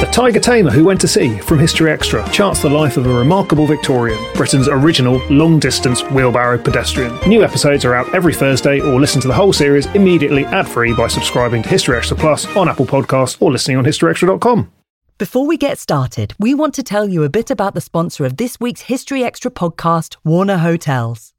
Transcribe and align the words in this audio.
The 0.00 0.04
Tiger 0.12 0.40
Tamer 0.40 0.70
Who 0.70 0.84
Went 0.84 1.00
to 1.00 1.08
Sea 1.08 1.38
from 1.38 1.58
History 1.58 1.90
Extra 1.90 2.28
charts 2.28 2.60
the 2.60 2.68
life 2.68 2.98
of 2.98 3.06
a 3.06 3.12
remarkable 3.12 3.66
Victorian, 3.66 4.22
Britain's 4.34 4.68
original 4.68 5.16
long 5.30 5.58
distance 5.58 6.02
wheelbarrow 6.10 6.58
pedestrian. 6.58 7.18
New 7.26 7.42
episodes 7.42 7.82
are 7.86 7.94
out 7.94 8.14
every 8.14 8.34
Thursday, 8.34 8.78
or 8.78 9.00
listen 9.00 9.22
to 9.22 9.28
the 9.28 9.32
whole 9.32 9.54
series 9.54 9.86
immediately 9.94 10.44
ad 10.44 10.68
free 10.68 10.92
by 10.92 11.08
subscribing 11.08 11.62
to 11.62 11.70
History 11.70 11.96
Extra 11.96 12.14
Plus 12.14 12.44
on 12.58 12.68
Apple 12.68 12.84
Podcasts 12.84 13.40
or 13.40 13.50
listening 13.50 13.78
on 13.78 13.84
historyextra.com. 13.86 14.70
Before 15.16 15.46
we 15.46 15.56
get 15.56 15.78
started, 15.78 16.34
we 16.38 16.52
want 16.52 16.74
to 16.74 16.82
tell 16.82 17.08
you 17.08 17.22
a 17.24 17.30
bit 17.30 17.50
about 17.50 17.72
the 17.72 17.80
sponsor 17.80 18.26
of 18.26 18.36
this 18.36 18.60
week's 18.60 18.82
History 18.82 19.24
Extra 19.24 19.50
podcast, 19.50 20.16
Warner 20.24 20.58
Hotels. 20.58 21.32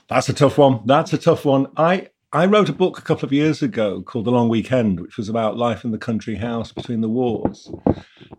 That's 0.08 0.28
a 0.28 0.32
tough 0.32 0.56
one. 0.56 0.82
That's 0.84 1.12
a 1.12 1.18
tough 1.18 1.44
one. 1.44 1.66
I 1.76 2.10
I 2.32 2.46
wrote 2.46 2.68
a 2.68 2.72
book 2.74 2.98
a 2.98 3.02
couple 3.02 3.24
of 3.24 3.32
years 3.32 3.62
ago 3.62 4.02
called 4.02 4.24
The 4.24 4.30
Long 4.30 4.48
Weekend, 4.48 5.00
which 5.00 5.16
was 5.16 5.28
about 5.28 5.56
life 5.56 5.84
in 5.84 5.90
the 5.90 5.98
country 5.98 6.36
house 6.36 6.70
between 6.70 7.00
the 7.00 7.08
wars. 7.08 7.70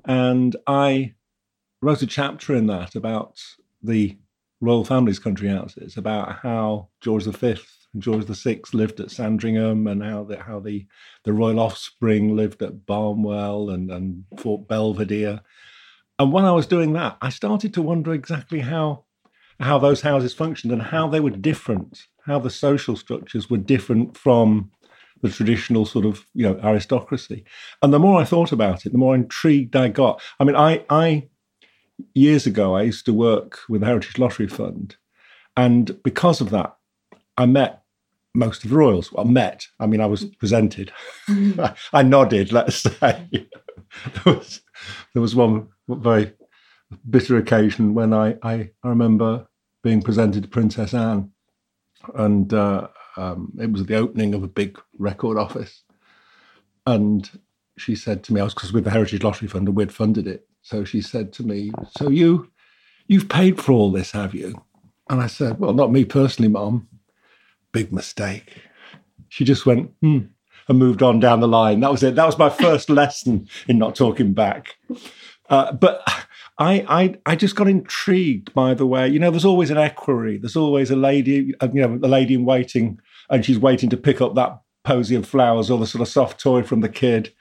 And 0.06 0.56
I 0.68 1.14
wrote 1.82 2.02
a 2.02 2.08
chapter 2.08 2.54
in 2.56 2.68
that 2.68 2.96
about 2.96 3.40
the 3.82 4.18
royal 4.62 4.86
family's 4.86 5.20
country 5.20 5.50
houses, 5.50 5.98
about 5.98 6.40
how 6.44 6.90
George 7.02 7.26
V 7.26 7.58
George 8.02 8.26
VI 8.26 8.62
lived 8.74 9.00
at 9.00 9.12
Sandringham 9.12 9.88
and 9.88 10.04
how 10.04 10.24
the, 10.24 10.38
how 10.38 10.60
the, 10.60 10.86
the 11.24 11.34
royal 11.34 11.60
offspring 11.60 12.36
lived 12.36 12.62
at 12.62 12.86
Barnwell 12.86 13.70
and, 13.70 13.92
and 13.92 14.26
Fort 14.38 14.68
Belvedere. 14.68 15.42
And 16.20 16.32
when 16.32 16.46
I 16.46 16.52
was 16.52 16.66
doing 16.66 16.94
that, 16.94 17.18
I 17.22 17.30
started 17.30 17.74
to 17.76 17.82
wonder 17.82 18.14
exactly 18.14 18.62
how 18.62 19.06
how 19.60 19.80
those 19.80 20.02
houses 20.02 20.34
functioned 20.34 20.72
and 20.72 20.82
how 20.82 21.08
they 21.08 21.20
were 21.20 21.32
different, 21.32 22.06
how 22.26 22.38
the 22.38 22.50
social 22.50 22.96
structures 22.96 23.50
were 23.50 23.58
different 23.58 24.16
from 24.16 24.72
the 25.22 25.30
traditional 25.30 25.86
sort 25.86 26.06
of 26.06 26.26
you 26.34 26.44
know 26.44 26.60
aristocracy. 26.64 27.44
And 27.82 27.94
the 27.94 28.00
more 28.00 28.20
I 28.20 28.26
thought 28.26 28.52
about 28.52 28.86
it, 28.86 28.92
the 28.92 28.98
more 28.98 29.16
intrigued 29.16 29.76
I 29.76 29.88
got. 29.88 30.22
I 30.40 30.44
mean, 30.44 30.56
I 30.56 30.86
I 30.90 31.28
years 32.14 32.46
ago 32.46 32.76
I 32.76 32.84
used 32.84 33.06
to 33.06 33.14
work 33.14 33.60
with 33.68 33.82
the 33.82 33.88
Heritage 33.88 34.20
Lottery 34.20 34.48
Fund, 34.48 34.96
and 35.56 36.02
because 36.04 36.42
of 36.42 36.52
that, 36.52 36.76
I 37.36 37.46
met 37.46 37.82
most 38.38 38.64
of 38.64 38.70
the 38.70 38.76
royals. 38.76 39.12
Well, 39.12 39.26
met. 39.26 39.68
I 39.80 39.88
mean, 39.88 40.00
I 40.00 40.06
was 40.06 40.26
presented. 40.26 40.92
Mm-hmm. 41.28 41.62
I, 41.96 42.04
nodded. 42.04 42.54
Let's 42.54 42.78
say 42.78 43.28
there 43.32 44.34
was 44.34 44.62
there 45.14 45.22
was 45.22 45.36
one 45.36 45.68
very 45.90 46.34
bitter 47.10 47.38
occasion 47.38 47.94
when 47.94 48.14
I 48.14 48.38
I, 48.44 48.70
I 48.84 48.90
remember 48.90 49.48
being 49.84 50.02
presented 50.02 50.44
to 50.44 50.50
Princess 50.50 50.94
Anne, 50.94 51.32
and 52.16 52.54
uh, 52.54 52.88
um, 53.18 53.52
it 53.60 53.72
was 53.72 53.86
the 53.86 53.96
opening 53.96 54.34
of 54.34 54.44
a 54.44 54.48
big 54.48 54.80
record 54.98 55.38
office, 55.38 55.84
and 56.86 57.30
she 57.78 57.96
said 57.96 58.24
to 58.24 58.34
me, 58.34 58.42
I 58.42 58.44
was 58.44 58.54
because 58.54 58.74
with 58.74 58.86
the 58.86 58.92
Heritage 58.92 59.24
Lottery 59.24 59.48
Fund 59.48 59.68
and 59.68 59.78
we'd 59.78 59.92
funded 59.92 60.28
it. 60.28 60.48
So 60.62 60.84
she 60.84 61.02
said 61.02 61.34
to 61.34 61.44
me, 61.44 61.72
"So 61.98 62.10
you, 62.10 62.52
you've 63.08 63.30
paid 63.30 63.60
for 63.60 63.72
all 63.72 63.92
this, 63.92 64.12
have 64.12 64.36
you?" 64.36 64.62
And 65.10 65.22
I 65.22 65.28
said, 65.28 65.60
"Well, 65.60 65.74
not 65.74 65.92
me 65.92 66.06
personally, 66.06 66.50
Mom 66.50 66.88
big 67.78 67.94
mistake. 67.94 68.64
She 69.30 69.44
just 69.44 69.68
went, 69.68 69.92
hmm, 70.02 70.20
and 70.68 70.80
moved 70.80 71.04
on 71.04 71.20
down 71.20 71.42
the 71.42 71.48
line. 71.48 71.80
That 71.82 71.92
was 71.92 72.02
it. 72.02 72.16
That 72.16 72.26
was 72.26 72.38
my 72.38 72.50
first 72.50 72.90
lesson 73.02 73.48
in 73.68 73.78
not 73.78 73.94
talking 73.94 74.34
back. 74.34 74.78
Uh, 75.48 75.72
but 75.74 76.02
I, 76.58 76.84
I, 76.90 77.16
I 77.26 77.36
just 77.36 77.56
got 77.56 77.68
intrigued 77.68 78.52
by 78.56 78.74
the 78.74 78.88
way, 78.88 79.08
you 79.08 79.20
know, 79.20 79.30
there's 79.30 79.46
always 79.46 79.70
an 79.70 79.78
equerry. 79.78 80.40
There's 80.40 80.56
always 80.56 80.90
a 80.90 80.96
lady, 80.96 81.54
uh, 81.62 81.70
you 81.72 81.82
know, 81.88 82.00
a 82.02 82.10
lady 82.10 82.34
in 82.34 82.46
waiting, 82.46 83.00
and 83.30 83.46
she's 83.46 83.60
waiting 83.60 83.92
to 83.92 83.98
pick 83.98 84.22
up 84.22 84.34
that 84.34 84.60
posy 84.84 85.16
of 85.16 85.28
flowers 85.28 85.70
or 85.70 85.78
the 85.78 85.86
sort 85.86 86.02
of 86.02 86.08
soft 86.08 86.40
toy 86.40 86.64
from 86.64 86.82
the 86.82 86.90
kid. 86.90 87.32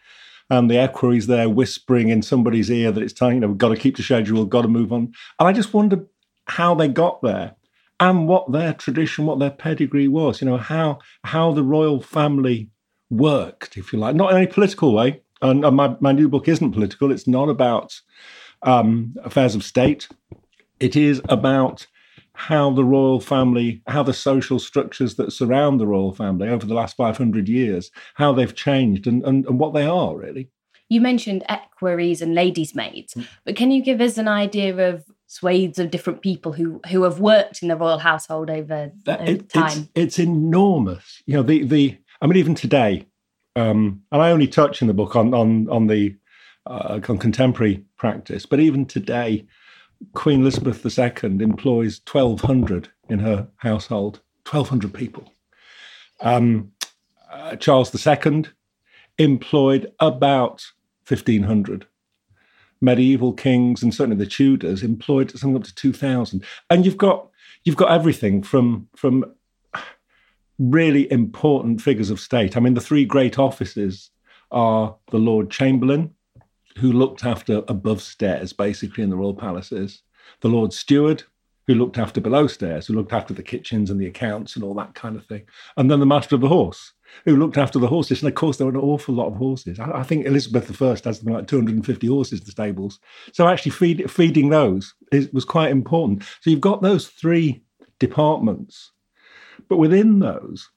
And 0.51 0.71
the 0.71 0.79
equerry's 0.79 1.27
there 1.27 1.49
whispering 1.49 2.11
in 2.11 2.21
somebody's 2.21 2.71
ear 2.71 2.93
that 2.93 3.03
it's 3.03 3.13
time, 3.13 3.35
you 3.35 3.41
know, 3.41 3.49
we've 3.49 3.59
got 3.59 3.71
to 3.71 3.77
keep 3.77 3.97
the 3.97 4.03
schedule, 4.03 4.45
got 4.45 4.63
to 4.63 4.69
move 4.69 4.93
on. 4.93 5.15
And 5.41 5.49
I 5.49 5.53
just 5.53 5.73
wondered 5.73 6.07
how 6.47 6.75
they 6.75 6.89
got 6.89 7.23
there 7.23 7.57
and 8.01 8.29
what 8.29 8.53
their 8.53 8.75
tradition, 8.75 9.27
what 9.27 9.39
their 9.39 9.51
pedigree 9.51 10.09
was, 10.09 10.41
you 10.41 10.47
know, 10.47 10.59
how 10.59 10.99
how 11.25 11.53
the 11.53 11.63
royal 11.63 12.01
family 12.01 12.71
worked, 13.11 13.77
if 13.77 13.93
you 13.93 13.99
like, 13.99 14.15
not 14.15 14.31
in 14.31 14.37
any 14.37 14.47
political 14.47 14.95
way. 14.95 15.23
And, 15.43 15.65
and 15.65 15.77
my, 15.77 15.97
my 16.01 16.13
new 16.13 16.29
book 16.29 16.49
isn't 16.49 16.73
political. 16.73 17.13
It's 17.13 17.29
not 17.29 17.49
about 17.49 18.01
um, 18.63 19.15
affairs 19.23 19.55
of 19.55 19.63
state. 19.63 20.09
It 20.81 20.97
is 20.97 21.21
about 21.29 21.87
how 22.33 22.71
the 22.71 22.85
royal 22.85 23.21
family, 23.21 23.83
how 23.87 24.03
the 24.03 24.13
social 24.13 24.59
structures 24.59 25.17
that 25.17 25.33
surround 25.33 25.81
the 25.81 25.87
royal 25.87 26.13
family 26.13 26.49
over 26.49 26.67
the 26.67 26.75
last 26.75 26.97
500 26.97 27.49
years, 27.49 27.91
how 28.15 28.33
they've 28.33 28.55
changed 28.55 29.07
and, 29.07 29.23
and, 29.25 29.47
and 29.47 29.59
what 29.59 29.73
they 29.73 29.87
are, 29.87 30.17
really. 30.17 30.51
You 30.89 31.01
mentioned 31.01 31.45
equerries 31.49 32.23
and 32.23 32.35
ladies' 32.35 32.75
maids, 32.75 33.15
mm. 33.15 33.27
but 33.45 33.57
can 33.57 33.71
you 33.71 33.83
give 33.83 34.01
us 34.01 34.19
an 34.19 34.29
idea 34.29 34.77
of 34.91 35.05
swathes 35.27 35.79
of 35.79 35.91
different 35.91 36.23
people 36.23 36.53
who 36.53 36.81
who 36.91 37.03
have 37.03 37.21
worked 37.21 37.63
in 37.63 37.69
the 37.69 37.77
royal 37.77 37.99
household 37.99 38.51
over, 38.51 38.93
that, 39.05 39.29
it, 39.29 39.49
time. 39.49 39.89
It's, 39.95 40.17
it's, 40.17 40.19
enormous. 40.19 41.23
You 41.27 41.35
know, 41.37 41.43
the 41.43 41.65
the 41.65 41.99
I 42.21 42.27
mean, 42.27 42.37
even 42.37 42.55
today, 42.55 43.07
um, 43.57 44.03
and 44.13 44.23
I 44.23 44.31
only 44.31 44.47
touch 44.47 44.81
in 44.81 44.89
the 44.89 44.95
book 44.95 45.17
on 45.17 45.35
on 45.35 45.69
on 45.69 45.87
the 45.87 46.17
uh, 46.67 47.01
on 47.09 47.19
contemporary 47.19 47.85
practice, 47.97 48.47
but 48.47 48.61
even 48.61 48.87
today, 48.87 49.47
Queen 50.15 50.41
Elizabeth 50.41 50.85
II 50.85 51.43
employs 51.43 52.01
twelve 52.01 52.41
hundred 52.43 52.89
in 53.09 53.19
her 53.21 53.49
household. 53.57 54.21
Twelve 54.45 54.69
hundred 54.69 54.95
people. 54.95 55.33
Um, 56.21 56.73
uh, 57.31 57.57
Charles 57.57 58.07
II 58.07 58.45
employed 59.19 59.93
about 59.99 60.65
fifteen 61.05 61.43
hundred 61.43 61.87
medieval 62.81 63.33
kings 63.33 63.83
and 63.83 63.95
certainly 63.95 64.17
the 64.17 64.31
Tudors 64.31 64.83
employed 64.83 65.31
something 65.31 65.57
up 65.57 65.65
to 65.65 65.75
2000 65.75 66.45
and 66.71 66.85
you've 66.85 66.97
got 66.97 67.29
you've 67.65 67.77
got 67.77 67.91
everything 67.91 68.43
from 68.43 68.89
from 68.97 69.25
really 70.59 71.11
important 71.13 71.81
figures 71.81 72.11
of 72.11 72.21
state. 72.21 72.57
I 72.57 72.61
mean 72.61 72.75
the 72.75 72.81
three 72.81 73.05
great 73.05 73.39
offices 73.39 74.11
are 74.51 74.95
the 75.11 75.19
lord 75.19 75.51
chamberlain 75.51 76.15
who 76.79 76.93
looked 76.93 77.25
after 77.25 77.63
above 77.69 78.01
stairs 78.01 78.53
basically 78.53 79.03
in 79.03 79.11
the 79.11 79.17
royal 79.17 79.35
palaces 79.35 80.03
the 80.41 80.49
lord 80.49 80.73
steward 80.73 81.25
who 81.67 81.75
looked 81.75 81.99
after 81.99 82.21
below 82.21 82.47
stairs, 82.47 82.87
who 82.87 82.95
looked 82.95 83.13
after 83.13 83.35
the 83.35 83.43
kitchens 83.43 83.91
and 83.91 84.01
the 84.01 84.07
accounts 84.07 84.55
and 84.55 84.65
all 84.65 84.75
that 84.75 84.95
kind 84.95 85.17
of 85.17 85.27
thing. 85.27 85.43
And 85.77 85.91
then 85.91 86.01
the 86.01 86.07
master 86.07 86.35
of 86.35 86.41
the 86.41 86.49
horse, 86.49 86.93
who 87.25 87.37
looked 87.37 87.59
after 87.59 87.79
the 87.79 87.89
horses. 87.89 88.23
And 88.23 88.29
of 88.29 88.35
course, 88.35 88.57
there 88.57 88.67
were 88.67 88.73
an 88.73 88.81
awful 88.81 89.15
lot 89.15 89.29
of 89.29 89.37
horses. 89.37 89.81
I, 89.81 89.91
I 89.91 90.03
think 90.03 90.27
Elizabeth 90.27 90.81
I 90.81 90.87
has 90.87 91.01
something 91.03 91.33
like 91.33 91.47
250 91.47 92.07
horses 92.07 92.41
in 92.41 92.45
the 92.45 92.51
stables. 92.51 93.01
So 93.33 93.49
actually, 93.49 93.73
feed, 93.73 94.11
feeding 94.11 94.51
those 94.51 94.95
is, 95.13 95.29
was 95.33 95.45
quite 95.45 95.71
important. 95.71 96.23
So 96.41 96.51
you've 96.51 96.61
got 96.61 96.83
those 96.83 97.09
three 97.09 97.63
departments. 97.99 98.93
But 99.69 99.79
within 99.79 100.21
those, 100.21 100.71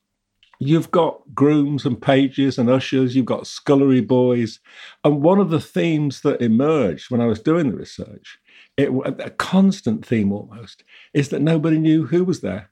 you've 0.59 0.91
got 0.91 1.21
grooms 1.33 1.86
and 1.86 2.01
pages 2.01 2.57
and 2.57 2.69
ushers, 2.69 3.15
you've 3.15 3.25
got 3.25 3.47
scullery 3.47 4.01
boys. 4.01 4.59
And 5.03 5.21
one 5.21 5.39
of 5.39 5.50
the 5.50 5.62
themes 5.62 6.21
that 6.21 6.41
emerged 6.41 7.12
when 7.12 7.21
I 7.21 7.27
was 7.27 7.41
doing 7.41 7.69
the 7.69 7.77
research 7.77 8.39
it, 8.79 8.89
a 9.19 9.29
constant 9.31 10.05
theme 10.05 10.31
almost, 10.31 10.83
is 11.13 11.29
that 11.29 11.41
nobody 11.41 11.77
knew 11.77 12.05
who 12.05 12.23
was 12.23 12.41
there. 12.41 12.69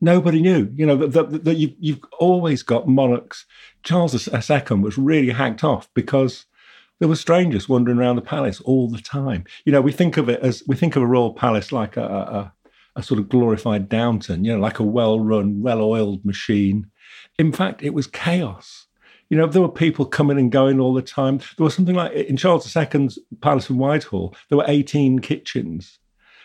Nobody 0.00 0.40
knew. 0.40 0.70
You 0.74 0.86
know, 0.86 0.96
that, 0.96 1.44
that, 1.44 1.56
you, 1.56 1.74
you've 1.78 2.00
always 2.18 2.62
got 2.62 2.88
monarchs. 2.88 3.44
Charles 3.82 4.14
II 4.28 4.76
was 4.78 4.96
really 4.96 5.32
hacked 5.32 5.62
off 5.62 5.90
because 5.94 6.46
there 6.98 7.08
were 7.08 7.16
strangers 7.16 7.68
wandering 7.68 7.98
around 7.98 8.16
the 8.16 8.22
palace 8.22 8.60
all 8.62 8.88
the 8.88 9.00
time. 9.00 9.44
You 9.66 9.72
know, 9.72 9.82
we 9.82 9.92
think 9.92 10.16
of 10.16 10.28
it 10.28 10.40
as 10.40 10.62
we 10.66 10.76
think 10.76 10.96
of 10.96 11.02
a 11.02 11.06
royal 11.06 11.34
palace 11.34 11.72
like 11.72 11.98
a, 11.98 12.04
a, 12.04 12.52
a 12.96 13.02
sort 13.02 13.20
of 13.20 13.28
glorified 13.28 13.88
Downton, 13.88 14.44
you 14.44 14.52
know, 14.54 14.60
like 14.60 14.78
a 14.78 14.84
well 14.84 15.20
run, 15.20 15.60
well 15.60 15.82
oiled 15.82 16.24
machine. 16.24 16.86
In 17.38 17.52
fact, 17.52 17.82
it 17.82 17.92
was 17.94 18.06
chaos. 18.06 18.86
You 19.30 19.36
know, 19.36 19.46
there 19.46 19.62
were 19.62 19.68
people 19.68 20.04
coming 20.04 20.38
and 20.38 20.50
going 20.50 20.80
all 20.80 20.92
the 20.92 21.02
time. 21.02 21.38
There 21.56 21.64
was 21.64 21.74
something 21.74 21.94
like 21.94 22.12
in 22.12 22.36
Charles 22.36 22.76
II's 22.76 23.18
palace 23.40 23.70
in 23.70 23.78
Whitehall, 23.78 24.34
there 24.48 24.58
were 24.58 24.64
18 24.66 25.20
kitchens. 25.20 25.98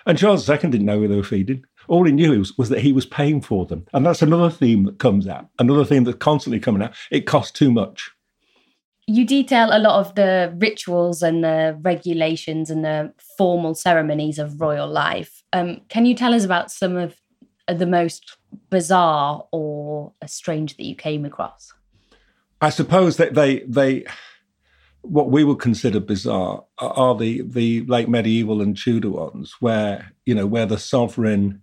And 0.06 0.18
Charles 0.18 0.48
II 0.48 0.58
didn't 0.58 0.86
know 0.86 1.00
who 1.00 1.08
they 1.08 1.16
were 1.16 1.24
feeding. 1.24 1.66
All 1.88 2.06
he 2.06 2.12
knew 2.12 2.38
was, 2.38 2.58
was 2.58 2.70
that 2.70 2.82
he 2.82 2.94
was 2.94 3.06
paying 3.06 3.42
for 3.42 3.66
them. 3.66 3.86
And 3.94 4.06
that's 4.06 4.22
another 4.22 4.52
theme 4.52 4.84
that 4.84 5.00
comes 5.00 5.28
out, 5.28 5.50
another 5.58 5.84
theme 5.84 6.04
that's 6.04 6.18
constantly 6.18 6.60
coming 6.60 6.84
out. 6.84 6.94
It 7.12 7.26
costs 7.26 7.52
too 7.52 7.72
much. 7.72 8.12
You 9.08 9.26
detail 9.26 9.70
a 9.72 9.80
lot 9.80 10.00
of 10.00 10.16
the 10.16 10.56
rituals 10.58 11.22
and 11.22 11.44
the 11.44 11.78
regulations 11.82 12.72
and 12.72 12.84
the 12.84 13.14
formal 13.38 13.76
ceremonies 13.76 14.40
of 14.40 14.62
royal 14.62 14.88
life. 14.88 15.44
Um, 15.54 15.82
can 15.90 16.06
you 16.06 16.16
tell 16.16 16.34
us 16.34 16.44
about 16.44 16.72
some 16.72 16.98
of 16.98 17.16
the 17.68 17.86
most 17.86 18.38
bizarre 18.70 19.46
or 19.52 20.14
strange 20.26 20.78
that 20.78 20.86
you 20.86 20.96
came 20.96 21.26
across? 21.26 21.72
I 22.66 22.70
suppose 22.70 23.18
that 23.18 23.36
they 23.36 23.60
they 23.60 24.06
what 25.04 25.30
we 25.30 25.44
would 25.44 25.60
consider 25.60 26.00
bizarre 26.00 26.64
are 26.80 27.16
the 27.16 27.44
the 27.44 27.86
late 27.86 28.10
medieval 28.10 28.60
and 28.60 28.76
Tudor 28.76 29.12
ones, 29.12 29.58
where 29.60 30.14
you 30.26 30.34
know 30.34 30.48
where 30.48 30.66
the 30.66 30.80
sovereign 30.80 31.62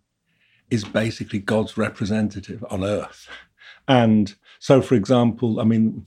is 0.71 0.85
basically 0.85 1.41
God's 1.41 1.77
representative 1.77 2.65
on 2.71 2.85
earth, 2.85 3.29
and 3.89 4.37
so 4.61 4.81
for 4.81 4.95
example, 4.95 5.59
I 5.59 5.65
mean, 5.65 6.07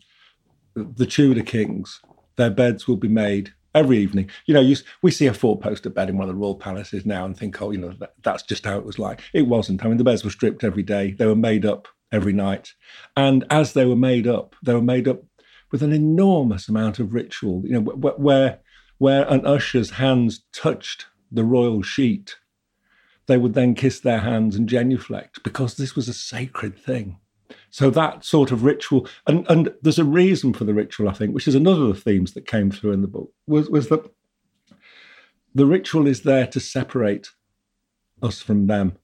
the 0.75 1.05
Tudor 1.05 1.43
kings, 1.43 1.99
their 2.37 2.49
beds 2.49 2.87
will 2.87 2.95
be 2.95 3.09
made 3.09 3.53
every 3.73 3.97
evening. 3.97 4.29
You 4.45 4.53
know, 4.53 4.61
you, 4.61 4.77
we 5.01 5.11
see 5.11 5.27
a 5.27 5.33
four-poster 5.33 5.89
bed 5.89 6.07
in 6.07 6.17
one 6.17 6.29
of 6.29 6.33
the 6.33 6.39
royal 6.39 6.55
palaces 6.55 7.05
now 7.05 7.25
and 7.25 7.37
think, 7.37 7.61
oh, 7.61 7.71
you 7.71 7.79
know, 7.79 7.91
that, 7.99 8.13
that's 8.23 8.43
just 8.43 8.63
how 8.63 8.77
it 8.77 8.85
was 8.85 8.97
like. 8.97 9.21
It 9.33 9.47
wasn't. 9.47 9.83
I 9.83 9.89
mean, 9.89 9.97
the 9.97 10.05
beds 10.05 10.23
were 10.23 10.29
stripped 10.29 10.63
every 10.63 10.83
day. 10.83 11.11
They 11.11 11.25
were 11.25 11.35
made 11.35 11.65
up 11.65 11.89
every 12.15 12.33
night. 12.33 12.73
And 13.15 13.45
as 13.49 13.73
they 13.73 13.85
were 13.85 13.95
made 13.95 14.27
up, 14.27 14.55
they 14.63 14.73
were 14.73 14.81
made 14.81 15.07
up 15.07 15.23
with 15.71 15.83
an 15.83 15.93
enormous 15.93 16.69
amount 16.69 16.99
of 16.99 17.13
ritual, 17.13 17.61
you 17.65 17.73
know, 17.73 17.81
where, 17.81 18.59
where 18.97 19.31
an 19.31 19.45
usher's 19.45 19.91
hands 19.91 20.43
touched 20.53 21.07
the 21.31 21.43
royal 21.43 21.81
sheet, 21.81 22.37
they 23.27 23.37
would 23.37 23.53
then 23.53 23.75
kiss 23.75 23.99
their 23.99 24.19
hands 24.19 24.55
and 24.55 24.69
genuflect 24.69 25.43
because 25.43 25.75
this 25.75 25.95
was 25.95 26.07
a 26.07 26.13
sacred 26.13 26.77
thing. 26.77 27.19
So 27.69 27.89
that 27.89 28.23
sort 28.23 28.51
of 28.51 28.63
ritual, 28.63 29.07
and, 29.27 29.45
and 29.49 29.73
there's 29.81 29.99
a 29.99 30.05
reason 30.05 30.53
for 30.53 30.63
the 30.63 30.73
ritual, 30.73 31.09
I 31.09 31.13
think, 31.13 31.33
which 31.33 31.47
is 31.47 31.55
another 31.55 31.83
of 31.83 31.95
the 31.95 32.01
themes 32.01 32.33
that 32.33 32.47
came 32.47 32.71
through 32.71 32.93
in 32.93 33.01
the 33.01 33.07
book, 33.07 33.31
was, 33.45 33.69
was 33.69 33.89
that 33.89 34.09
the 35.53 35.65
ritual 35.65 36.07
is 36.07 36.21
there 36.21 36.47
to 36.47 36.59
separate 36.59 37.29
us 38.21 38.41
from 38.41 38.67
them 38.67 38.97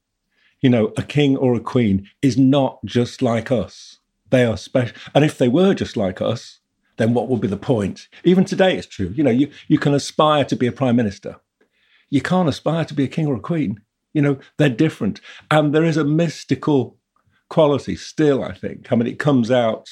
you 0.61 0.69
know, 0.69 0.93
a 0.95 1.03
king 1.03 1.35
or 1.35 1.55
a 1.55 1.59
queen 1.59 2.07
is 2.21 2.37
not 2.37 2.79
just 2.85 3.21
like 3.21 3.51
us. 3.51 3.99
They 4.29 4.45
are 4.45 4.57
special. 4.57 4.95
And 5.13 5.25
if 5.25 5.37
they 5.37 5.47
were 5.47 5.73
just 5.73 5.97
like 5.97 6.21
us, 6.21 6.59
then 6.97 7.13
what 7.13 7.27
would 7.27 7.41
be 7.41 7.47
the 7.47 7.57
point? 7.57 8.07
Even 8.23 8.45
today, 8.45 8.77
it's 8.77 8.87
true. 8.87 9.11
You 9.15 9.23
know, 9.23 9.31
you, 9.31 9.49
you 9.67 9.79
can 9.79 9.93
aspire 9.93 10.45
to 10.45 10.55
be 10.55 10.67
a 10.67 10.71
prime 10.71 10.95
minister. 10.95 11.37
You 12.09 12.21
can't 12.21 12.49
aspire 12.49 12.85
to 12.85 12.93
be 12.93 13.03
a 13.03 13.09
king 13.09 13.27
or 13.27 13.35
a 13.35 13.39
queen. 13.39 13.81
You 14.13 14.21
know, 14.21 14.39
they're 14.57 14.69
different. 14.69 15.19
And 15.49 15.73
there 15.73 15.83
is 15.83 15.97
a 15.97 16.03
mystical 16.03 16.97
quality 17.49 17.95
still, 17.95 18.43
I 18.43 18.53
think. 18.53 18.91
I 18.91 18.95
mean, 18.95 19.07
it 19.07 19.19
comes 19.19 19.49
out 19.49 19.89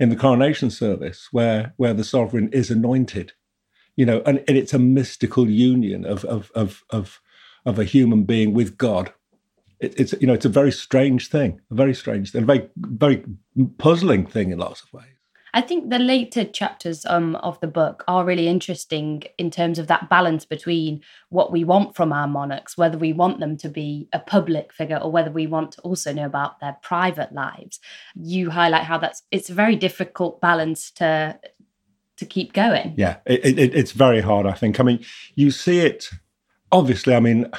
in 0.00 0.08
the 0.08 0.16
coronation 0.16 0.70
service 0.70 1.28
where, 1.30 1.74
where 1.76 1.94
the 1.94 2.04
sovereign 2.04 2.48
is 2.52 2.70
anointed, 2.70 3.32
you 3.94 4.04
know, 4.04 4.22
and, 4.26 4.42
and 4.48 4.56
it's 4.56 4.74
a 4.74 4.78
mystical 4.78 5.48
union 5.48 6.04
of, 6.04 6.24
of, 6.24 6.50
of, 6.54 6.82
of, 6.90 7.20
of 7.64 7.78
a 7.78 7.84
human 7.84 8.24
being 8.24 8.52
with 8.52 8.76
God 8.76 9.12
it, 9.82 9.98
it's 9.98 10.14
you 10.20 10.26
know 10.26 10.32
it's 10.32 10.46
a 10.46 10.50
very 10.50 10.72
strange 10.72 11.28
thing, 11.28 11.60
a 11.70 11.74
very 11.74 11.94
strange 11.94 12.30
thing, 12.32 12.44
a 12.44 12.46
very 12.46 12.68
very 12.76 13.24
puzzling 13.78 14.26
thing 14.26 14.50
in 14.50 14.58
lots 14.58 14.82
of 14.82 14.92
ways. 14.92 15.06
I 15.54 15.60
think 15.60 15.90
the 15.90 15.98
later 15.98 16.44
chapters 16.44 17.04
um, 17.04 17.36
of 17.36 17.60
the 17.60 17.66
book 17.66 18.04
are 18.08 18.24
really 18.24 18.48
interesting 18.48 19.24
in 19.36 19.50
terms 19.50 19.78
of 19.78 19.86
that 19.88 20.08
balance 20.08 20.46
between 20.46 21.02
what 21.28 21.52
we 21.52 21.62
want 21.62 21.94
from 21.94 22.10
our 22.10 22.26
monarchs, 22.26 22.78
whether 22.78 22.96
we 22.96 23.12
want 23.12 23.38
them 23.38 23.58
to 23.58 23.68
be 23.68 24.08
a 24.14 24.18
public 24.18 24.72
figure 24.72 24.96
or 24.96 25.12
whether 25.12 25.30
we 25.30 25.46
want 25.46 25.72
to 25.72 25.80
also 25.82 26.10
know 26.10 26.24
about 26.24 26.58
their 26.60 26.78
private 26.80 27.32
lives. 27.32 27.80
You 28.14 28.48
highlight 28.48 28.84
how 28.84 28.96
that's 28.96 29.22
it's 29.30 29.50
a 29.50 29.54
very 29.54 29.76
difficult 29.76 30.40
balance 30.40 30.90
to 30.92 31.38
to 32.16 32.24
keep 32.24 32.52
going. 32.52 32.94
Yeah, 32.96 33.16
it, 33.26 33.58
it, 33.58 33.74
it's 33.74 33.92
very 33.92 34.20
hard. 34.20 34.46
I 34.46 34.52
think. 34.52 34.80
I 34.80 34.84
mean, 34.84 35.04
you 35.34 35.50
see 35.50 35.80
it. 35.80 36.08
Obviously, 36.70 37.14
I 37.14 37.20
mean 37.20 37.50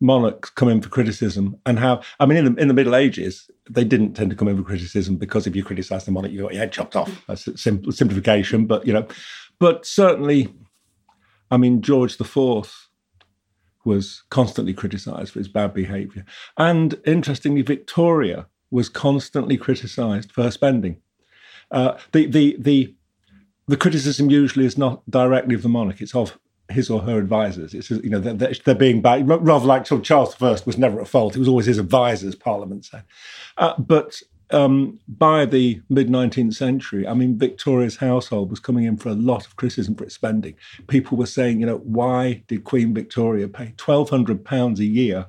monarchs 0.00 0.50
come 0.50 0.68
in 0.68 0.82
for 0.82 0.88
criticism 0.88 1.56
and 1.64 1.78
how 1.78 2.02
I 2.20 2.26
mean 2.26 2.38
in 2.38 2.54
the 2.54 2.60
in 2.60 2.68
the 2.68 2.74
Middle 2.74 2.94
Ages 2.94 3.50
they 3.68 3.84
didn't 3.84 4.14
tend 4.14 4.30
to 4.30 4.36
come 4.36 4.48
in 4.48 4.56
for 4.56 4.62
criticism 4.62 5.16
because 5.16 5.46
if 5.46 5.56
you 5.56 5.64
criticise 5.64 6.04
the 6.04 6.12
monarch 6.12 6.32
you 6.32 6.42
got 6.42 6.52
your 6.52 6.60
head 6.60 6.72
chopped 6.72 6.96
off. 6.96 7.24
That's 7.26 7.46
a 7.46 7.56
simple 7.56 7.92
simplification, 7.92 8.66
but 8.66 8.86
you 8.86 8.92
know, 8.92 9.06
but 9.58 9.86
certainly, 9.86 10.52
I 11.50 11.56
mean 11.56 11.80
George 11.80 12.18
the 12.18 12.24
Fourth 12.24 12.88
was 13.84 14.24
constantly 14.30 14.74
criticised 14.74 15.32
for 15.32 15.38
his 15.38 15.48
bad 15.48 15.72
behaviour, 15.72 16.24
and 16.58 17.00
interestingly, 17.06 17.62
Victoria 17.62 18.46
was 18.70 18.88
constantly 18.88 19.56
criticised 19.56 20.32
for 20.32 20.42
her 20.42 20.50
spending. 20.50 21.00
Uh, 21.70 21.96
the 22.12 22.26
the 22.26 22.56
the 22.58 22.94
the 23.68 23.76
criticism 23.76 24.30
usually 24.30 24.66
is 24.66 24.76
not 24.76 25.08
directly 25.10 25.54
of 25.54 25.62
the 25.62 25.68
monarch; 25.68 26.00
it's 26.00 26.14
of 26.14 26.38
his 26.70 26.90
or 26.90 27.00
her 27.00 27.18
advisors. 27.18 27.74
It's 27.74 27.90
you 27.90 28.10
know 28.10 28.18
they're, 28.18 28.54
they're 28.64 28.74
being 28.74 29.00
bad, 29.00 29.28
rather 29.28 29.66
like 29.66 29.86
sort 29.86 30.00
of 30.00 30.04
Charles 30.04 30.40
I 30.40 30.50
was 30.64 30.78
never 30.78 31.00
at 31.00 31.08
fault. 31.08 31.36
It 31.36 31.38
was 31.38 31.48
always 31.48 31.66
his 31.66 31.78
advisors. 31.78 32.34
Parliament 32.34 32.84
said, 32.84 33.04
uh, 33.56 33.74
but 33.78 34.20
um, 34.50 35.00
by 35.08 35.44
the 35.44 35.80
mid 35.88 36.08
19th 36.08 36.54
century, 36.54 37.06
I 37.06 37.14
mean 37.14 37.38
Victoria's 37.38 37.96
household 37.96 38.50
was 38.50 38.60
coming 38.60 38.84
in 38.84 38.96
for 38.96 39.08
a 39.08 39.14
lot 39.14 39.46
of 39.46 39.56
criticism 39.56 39.94
for 39.94 40.04
its 40.04 40.14
spending. 40.14 40.54
People 40.88 41.18
were 41.18 41.26
saying, 41.26 41.60
you 41.60 41.66
know, 41.66 41.78
why 41.78 42.42
did 42.46 42.64
Queen 42.64 42.94
Victoria 42.94 43.48
pay 43.48 43.74
twelve 43.76 44.10
hundred 44.10 44.44
pounds 44.44 44.80
a 44.80 44.84
year 44.84 45.26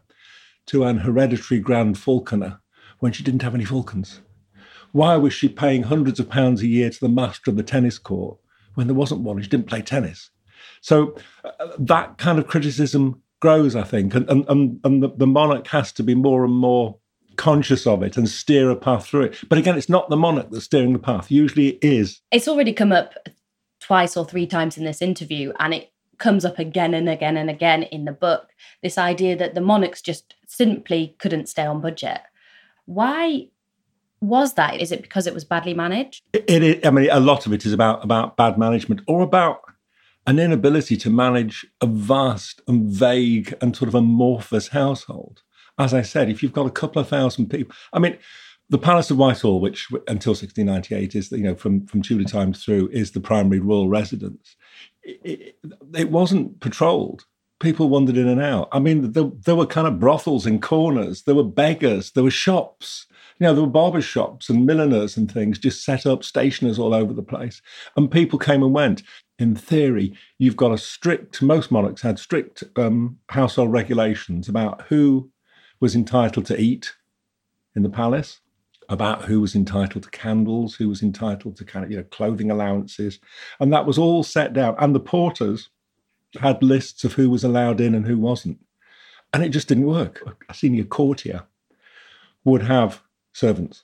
to 0.67 0.83
an 0.83 0.99
hereditary 0.99 1.59
Grand 1.59 1.97
Falconer 1.97 2.59
when 2.99 3.11
she 3.11 3.23
didn't 3.23 3.43
have 3.43 3.55
any 3.55 3.65
falcons? 3.65 4.21
Why 4.91 5.17
was 5.17 5.33
she 5.33 5.49
paying 5.49 5.83
hundreds 5.83 6.19
of 6.19 6.29
pounds 6.29 6.61
a 6.61 6.67
year 6.67 6.89
to 6.89 6.99
the 6.99 7.09
master 7.09 7.51
of 7.51 7.57
the 7.57 7.63
tennis 7.63 7.99
court 7.99 8.37
when 8.73 8.87
there 8.87 8.95
wasn't 8.95 9.21
one? 9.21 9.41
She 9.41 9.49
didn't 9.49 9.67
play 9.67 9.81
tennis. 9.81 10.31
So 10.81 11.15
uh, 11.43 11.67
that 11.79 12.17
kind 12.17 12.39
of 12.39 12.47
criticism 12.47 13.21
grows, 13.39 13.75
I 13.75 13.83
think, 13.83 14.15
and 14.15 14.29
and 14.29 14.79
and 14.83 15.03
the, 15.03 15.09
the 15.09 15.27
monarch 15.27 15.67
has 15.67 15.91
to 15.93 16.03
be 16.03 16.15
more 16.15 16.43
and 16.43 16.53
more 16.53 16.97
conscious 17.35 17.85
of 17.85 18.01
it 18.01 18.17
and 18.17 18.27
steer 18.27 18.69
a 18.69 18.75
path 18.75 19.07
through 19.07 19.23
it. 19.23 19.37
But 19.47 19.59
again, 19.59 19.77
it's 19.77 19.89
not 19.89 20.09
the 20.09 20.17
monarch 20.17 20.49
that's 20.51 20.65
steering 20.65 20.93
the 20.93 20.99
path. 20.99 21.31
Usually, 21.31 21.69
it 21.69 21.83
is. 21.83 22.21
It's 22.31 22.47
already 22.47 22.73
come 22.73 22.91
up 22.91 23.13
twice 23.79 24.17
or 24.17 24.25
three 24.25 24.47
times 24.47 24.77
in 24.77 24.85
this 24.85 25.01
interview, 25.01 25.53
and 25.59 25.73
it 25.73 25.91
comes 26.17 26.43
up 26.43 26.57
again 26.57 26.93
and 26.93 27.07
again 27.07 27.37
and 27.37 27.49
again 27.49 27.83
in 27.83 28.05
the 28.05 28.11
book. 28.11 28.49
This 28.81 28.97
idea 28.97 29.35
that 29.37 29.53
the 29.53 29.61
monarchs 29.61 30.01
just 30.01 30.35
simply 30.47 31.15
couldn't 31.19 31.47
stay 31.47 31.65
on 31.65 31.79
budget. 31.81 32.21
Why 32.85 33.49
was 34.19 34.55
that? 34.55 34.81
Is 34.81 34.91
it 34.91 35.01
because 35.01 35.27
it 35.27 35.33
was 35.33 35.45
badly 35.45 35.73
managed? 35.73 36.23
It, 36.33 36.63
it, 36.63 36.85
I 36.85 36.89
mean, 36.89 37.09
a 37.11 37.19
lot 37.19 37.45
of 37.45 37.53
it 37.53 37.65
is 37.65 37.73
about 37.73 38.03
about 38.03 38.35
bad 38.35 38.57
management 38.57 39.01
or 39.07 39.21
about 39.21 39.61
an 40.27 40.39
inability 40.39 40.97
to 40.97 41.09
manage 41.09 41.65
a 41.81 41.87
vast 41.87 42.61
and 42.67 42.87
vague 42.89 43.53
and 43.61 43.75
sort 43.75 43.87
of 43.87 43.95
amorphous 43.95 44.67
household. 44.67 45.41
As 45.79 45.93
I 45.93 46.01
said, 46.01 46.29
if 46.29 46.43
you've 46.43 46.53
got 46.53 46.67
a 46.67 46.71
couple 46.71 47.01
of 47.01 47.07
thousand 47.07 47.47
people, 47.47 47.73
I 47.93 47.99
mean, 47.99 48.17
the 48.69 48.77
Palace 48.77 49.09
of 49.09 49.17
Whitehall, 49.17 49.61
which 49.61 49.87
until 50.07 50.31
1698 50.31 51.15
is, 51.15 51.31
you 51.31 51.37
know, 51.39 51.55
from, 51.55 51.85
from 51.87 52.01
Tudor 52.01 52.25
times 52.25 52.63
through, 52.63 52.89
is 52.89 53.11
the 53.11 53.21
primary 53.21 53.59
royal 53.59 53.87
residence. 53.87 54.57
It, 55.03 55.19
it, 55.23 55.55
it 55.95 56.11
wasn't 56.11 56.59
patrolled. 56.59 57.25
people 57.59 57.87
wandered 57.87 58.17
in 58.17 58.27
and 58.27 58.41
out. 58.41 58.67
I 58.73 58.79
mean, 58.79 59.13
there, 59.13 59.31
there 59.45 59.55
were 59.55 59.65
kind 59.65 59.87
of 59.87 59.99
brothels 59.99 60.45
in 60.45 60.59
corners, 60.59 61.23
there 61.23 61.35
were 61.35 61.43
beggars, 61.43 62.11
there 62.11 62.23
were 62.23 62.31
shops. 62.31 63.05
You 63.39 63.45
know, 63.45 63.53
there 63.53 63.63
were 63.63 63.69
barber 63.69 64.01
shops 64.01 64.49
and 64.49 64.65
milliners 64.65 65.15
and 65.15 65.31
things 65.31 65.59
just 65.59 65.85
set 65.85 66.07
up, 66.07 66.23
stationers 66.23 66.79
all 66.79 66.93
over 66.93 67.13
the 67.13 67.21
place. 67.21 67.61
And 67.95 68.09
people 68.09 68.39
came 68.39 68.63
and 68.63 68.73
went. 68.73 69.03
In 69.39 69.55
theory, 69.55 70.13
you've 70.39 70.55
got 70.55 70.71
a 70.71 70.77
strict, 70.77 71.41
most 71.41 71.71
monarchs 71.71 72.01
had 72.01 72.17
strict 72.17 72.63
um, 72.75 73.19
household 73.29 73.71
regulations 73.71 74.49
about 74.49 74.81
who 74.83 75.31
was 75.79 75.95
entitled 75.95 76.45
to 76.47 76.59
eat 76.59 76.95
in 77.75 77.83
the 77.83 77.89
palace, 77.89 78.41
about 78.89 79.25
who 79.25 79.39
was 79.39 79.53
entitled 79.53 80.03
to 80.03 80.09
candles, 80.09 80.75
who 80.75 80.89
was 80.89 81.03
entitled 81.03 81.55
to 81.57 81.65
kind 81.65 81.85
of, 81.85 81.91
you 81.91 81.97
know, 81.97 82.03
clothing 82.03 82.49
allowances. 82.49 83.19
And 83.59 83.71
that 83.73 83.85
was 83.85 83.97
all 83.97 84.23
set 84.23 84.53
down. 84.53 84.75
And 84.79 84.95
the 84.95 84.99
porters 84.99 85.69
had 86.39 86.63
lists 86.63 87.03
of 87.03 87.13
who 87.13 87.29
was 87.29 87.43
allowed 87.43 87.79
in 87.79 87.93
and 87.93 88.07
who 88.07 88.17
wasn't. 88.17 88.59
And 89.33 89.43
it 89.43 89.49
just 89.49 89.67
didn't 89.67 89.85
work. 89.85 90.37
A 90.49 90.53
senior 90.53 90.85
courtier 90.85 91.43
would 92.43 92.63
have 92.63 93.01
servants. 93.33 93.83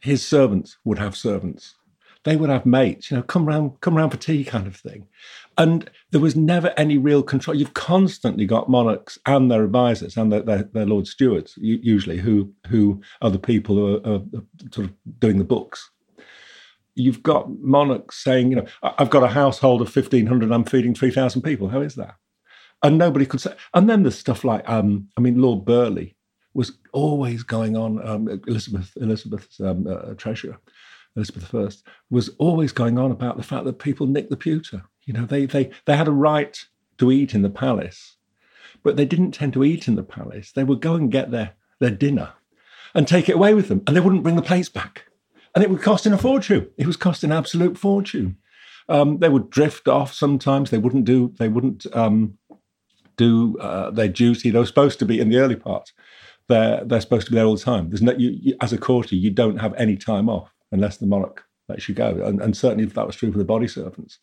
His 0.00 0.26
servants 0.26 0.78
would 0.84 0.98
have 0.98 1.16
servants. 1.16 1.74
They 2.24 2.36
would 2.36 2.50
have 2.50 2.66
mates, 2.66 3.10
you 3.10 3.16
know, 3.16 3.22
come 3.22 3.46
round, 3.46 3.80
come 3.80 3.96
round 3.96 4.12
for 4.12 4.18
tea 4.18 4.44
kind 4.44 4.66
of 4.66 4.76
thing. 4.76 5.06
And 5.56 5.90
there 6.10 6.20
was 6.20 6.34
never 6.34 6.74
any 6.76 6.98
real 6.98 7.22
control. 7.22 7.56
You've 7.56 7.74
constantly 7.74 8.46
got 8.46 8.68
monarchs 8.68 9.18
and 9.26 9.50
their 9.50 9.62
advisors 9.64 10.16
and 10.16 10.32
their, 10.32 10.42
their, 10.42 10.62
their 10.64 10.86
lord 10.86 11.06
stewards, 11.06 11.54
usually, 11.58 12.18
who 12.18 12.52
who 12.68 13.00
are 13.22 13.30
the 13.30 13.38
people 13.38 13.76
who 13.76 13.96
are, 13.96 14.14
are 14.14 14.22
sort 14.72 14.86
of 14.88 14.92
doing 15.20 15.38
the 15.38 15.44
books 15.44 15.90
you've 16.94 17.22
got 17.22 17.50
monarchs 17.60 18.22
saying, 18.22 18.50
you 18.50 18.56
know, 18.56 18.66
I've 18.82 19.10
got 19.10 19.22
a 19.22 19.28
household 19.28 19.82
of 19.82 19.94
1,500, 19.94 20.50
I'm 20.50 20.64
feeding 20.64 20.94
3,000 20.94 21.42
people. 21.42 21.68
How 21.68 21.80
is 21.80 21.94
that? 21.96 22.14
And 22.82 22.98
nobody 22.98 23.26
could 23.26 23.40
say. 23.40 23.54
And 23.72 23.88
then 23.88 24.02
there's 24.02 24.18
stuff 24.18 24.44
like, 24.44 24.68
um, 24.68 25.08
I 25.16 25.20
mean, 25.20 25.40
Lord 25.40 25.64
Burghley 25.64 26.16
was 26.52 26.78
always 26.92 27.42
going 27.42 27.76
on, 27.76 28.06
um, 28.06 28.28
Elizabeth, 28.46 28.92
Elizabeth's 29.00 29.58
um, 29.60 29.86
uh, 29.88 30.14
treasurer, 30.14 30.58
Elizabeth 31.16 31.54
I, 31.54 31.68
was 32.10 32.30
always 32.38 32.72
going 32.72 32.98
on 32.98 33.10
about 33.10 33.36
the 33.36 33.42
fact 33.42 33.64
that 33.64 33.78
people 33.78 34.06
nicked 34.06 34.30
the 34.30 34.36
pewter. 34.36 34.84
You 35.04 35.14
know, 35.14 35.26
they, 35.26 35.46
they, 35.46 35.70
they 35.84 35.96
had 35.96 36.08
a 36.08 36.12
right 36.12 36.58
to 36.98 37.12
eat 37.12 37.34
in 37.34 37.42
the 37.42 37.50
palace, 37.50 38.16
but 38.82 38.96
they 38.96 39.04
didn't 39.04 39.32
tend 39.32 39.52
to 39.52 39.64
eat 39.64 39.86
in 39.86 39.94
the 39.94 40.02
palace. 40.02 40.52
They 40.52 40.64
would 40.64 40.80
go 40.80 40.94
and 40.94 41.10
get 41.10 41.30
their, 41.30 41.52
their 41.78 41.90
dinner 41.90 42.32
and 42.94 43.06
take 43.06 43.28
it 43.28 43.34
away 43.34 43.54
with 43.54 43.68
them, 43.68 43.82
and 43.86 43.96
they 43.96 44.00
wouldn't 44.00 44.22
bring 44.22 44.36
the 44.36 44.42
plates 44.42 44.68
back 44.68 45.04
and 45.54 45.62
it 45.62 45.70
was 45.70 45.80
costing 45.80 46.12
a 46.12 46.18
fortune. 46.18 46.68
It 46.76 46.86
was 46.86 46.96
costing 46.96 47.30
an 47.30 47.36
absolute 47.36 47.78
fortune. 47.78 48.36
Um, 48.88 49.18
they 49.18 49.28
would 49.28 49.50
drift 49.50 49.88
off 49.88 50.12
sometimes. 50.12 50.70
They 50.70 50.78
wouldn't 50.78 51.04
do. 51.04 51.32
They 51.38 51.48
wouldn't 51.48 51.86
um, 51.94 52.36
do 53.16 53.56
uh, 53.58 53.90
their 53.90 54.08
duty. 54.08 54.50
They 54.50 54.58
were 54.58 54.66
supposed 54.66 54.98
to 54.98 55.06
be 55.06 55.20
in 55.20 55.28
the 55.28 55.38
early 55.38 55.56
part. 55.56 55.92
They're 56.48 56.84
they're 56.84 57.00
supposed 57.00 57.26
to 57.26 57.32
be 57.32 57.36
there 57.36 57.46
all 57.46 57.56
the 57.56 57.62
time. 57.62 57.88
There's 57.88 58.02
no 58.02 58.12
you, 58.12 58.36
you, 58.38 58.56
as 58.60 58.72
a 58.72 58.78
courtier, 58.78 59.18
you 59.18 59.30
don't 59.30 59.58
have 59.58 59.74
any 59.74 59.96
time 59.96 60.28
off 60.28 60.52
unless 60.74 60.98
the 60.98 61.06
monarch 61.06 61.44
lets 61.68 61.88
you 61.88 61.94
go, 61.94 62.20
and, 62.24 62.40
and 62.42 62.56
certainly 62.56 62.84
that 62.84 63.06
was 63.06 63.16
true 63.16 63.32
for 63.32 63.38
the 63.38 63.44
body 63.44 63.68
servants. 63.68 64.18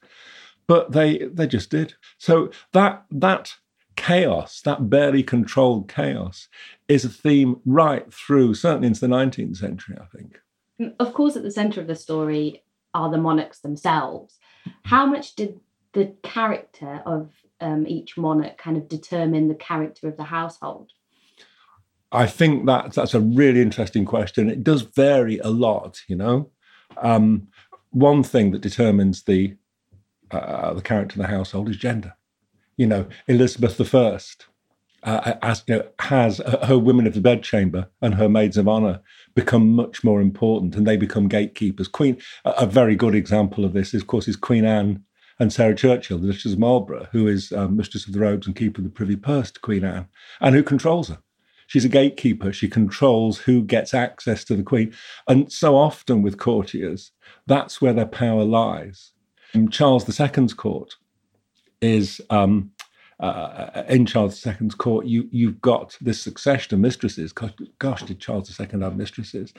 But 0.67 0.91
they 0.91 1.29
they 1.33 1.47
just 1.47 1.71
did. 1.71 1.95
So 2.19 2.51
that 2.73 3.05
that 3.09 3.53
chaos, 3.95 4.61
that 4.61 4.89
barely 4.89 5.23
controlled 5.23 5.89
chaos, 5.89 6.47
is 6.87 7.03
a 7.03 7.09
theme 7.09 7.59
right 7.65 8.11
through 8.13 8.53
certainly 8.53 8.87
into 8.87 9.01
the 9.01 9.07
19th 9.07 9.57
century. 9.57 9.97
I 9.99 10.05
think 10.15 10.39
of 10.99 11.13
course, 11.13 11.35
at 11.35 11.43
the 11.43 11.51
center 11.51 11.81
of 11.81 11.87
the 11.87 11.95
story 11.95 12.63
are 12.93 13.09
the 13.09 13.17
monarchs 13.17 13.59
themselves. 13.59 14.39
How 14.83 15.05
much 15.05 15.35
did 15.35 15.59
the 15.93 16.13
character 16.23 17.01
of 17.05 17.31
um, 17.59 17.85
each 17.87 18.17
monarch 18.17 18.57
kind 18.57 18.77
of 18.77 18.87
determine 18.87 19.47
the 19.47 19.55
character 19.55 20.07
of 20.07 20.17
the 20.17 20.23
household? 20.23 20.91
I 22.11 22.27
think 22.27 22.65
that 22.65 22.93
that's 22.93 23.13
a 23.13 23.21
really 23.21 23.61
interesting 23.61 24.05
question. 24.05 24.49
It 24.49 24.63
does 24.63 24.81
vary 24.81 25.39
a 25.39 25.49
lot, 25.49 26.01
you 26.07 26.15
know. 26.15 26.49
Um, 26.97 27.47
one 27.91 28.23
thing 28.23 28.51
that 28.51 28.61
determines 28.61 29.23
the 29.23 29.55
uh, 30.31 30.73
the 30.73 30.81
character 30.81 31.13
of 31.13 31.27
the 31.27 31.35
household 31.35 31.69
is 31.69 31.77
gender. 31.77 32.15
You 32.77 32.87
know, 32.87 33.05
Elizabeth 33.27 33.93
I 33.93 34.19
uh, 35.03 35.33
as, 35.41 35.63
you 35.67 35.77
know, 35.77 35.87
has 35.99 36.39
her 36.63 36.77
women 36.77 37.07
of 37.07 37.13
the 37.13 37.21
bedchamber 37.21 37.89
and 38.01 38.15
her 38.15 38.29
maids 38.29 38.57
of 38.57 38.67
honor 38.67 39.01
become 39.35 39.73
much 39.73 40.03
more 40.03 40.21
important, 40.21 40.75
and 40.75 40.85
they 40.85 40.97
become 40.97 41.27
gatekeepers. 41.27 41.87
Queen, 41.87 42.17
a 42.45 42.65
very 42.65 42.95
good 42.95 43.15
example 43.15 43.65
of 43.65 43.73
this, 43.73 43.93
is, 43.93 44.01
of 44.01 44.07
course, 44.07 44.27
is 44.27 44.35
Queen 44.35 44.65
Anne 44.65 45.03
and 45.39 45.51
Sarah 45.51 45.75
Churchill, 45.75 46.19
the 46.19 46.27
Duchess 46.27 46.53
of 46.53 46.59
Marlborough, 46.59 47.07
who 47.11 47.27
is 47.27 47.51
um, 47.51 47.75
Mistress 47.75 48.05
of 48.05 48.13
the 48.13 48.19
Robes 48.19 48.45
and 48.45 48.55
Keeper 48.55 48.81
of 48.81 48.85
the 48.85 48.91
Privy 48.91 49.15
Purse 49.15 49.51
to 49.51 49.59
Queen 49.59 49.83
Anne, 49.83 50.07
and 50.39 50.53
who 50.53 50.63
controls 50.63 51.09
her. 51.09 51.17
She's 51.71 51.85
a 51.85 51.89
gatekeeper. 51.89 52.51
She 52.51 52.67
controls 52.67 53.37
who 53.37 53.63
gets 53.63 53.93
access 53.93 54.43
to 54.43 54.57
the 54.57 54.61
Queen. 54.61 54.93
And 55.29 55.49
so 55.49 55.77
often 55.77 56.21
with 56.21 56.37
courtiers, 56.37 57.11
that's 57.47 57.81
where 57.81 57.93
their 57.93 58.05
power 58.05 58.43
lies. 58.43 59.13
In 59.53 59.69
Charles 59.69 60.19
II's 60.19 60.53
court 60.53 60.95
is 61.79 62.19
um, 62.29 62.71
uh, 63.21 63.83
in 63.87 64.05
Charles 64.05 64.45
II's 64.45 64.75
court, 64.75 65.05
you 65.05 65.29
you've 65.31 65.61
got 65.61 65.97
this 66.01 66.21
succession 66.21 66.73
of 66.73 66.81
mistresses. 66.81 67.31
Gosh, 67.31 68.03
did 68.03 68.19
Charles 68.19 68.59
II 68.59 68.81
have 68.81 68.97
mistresses? 68.97 69.53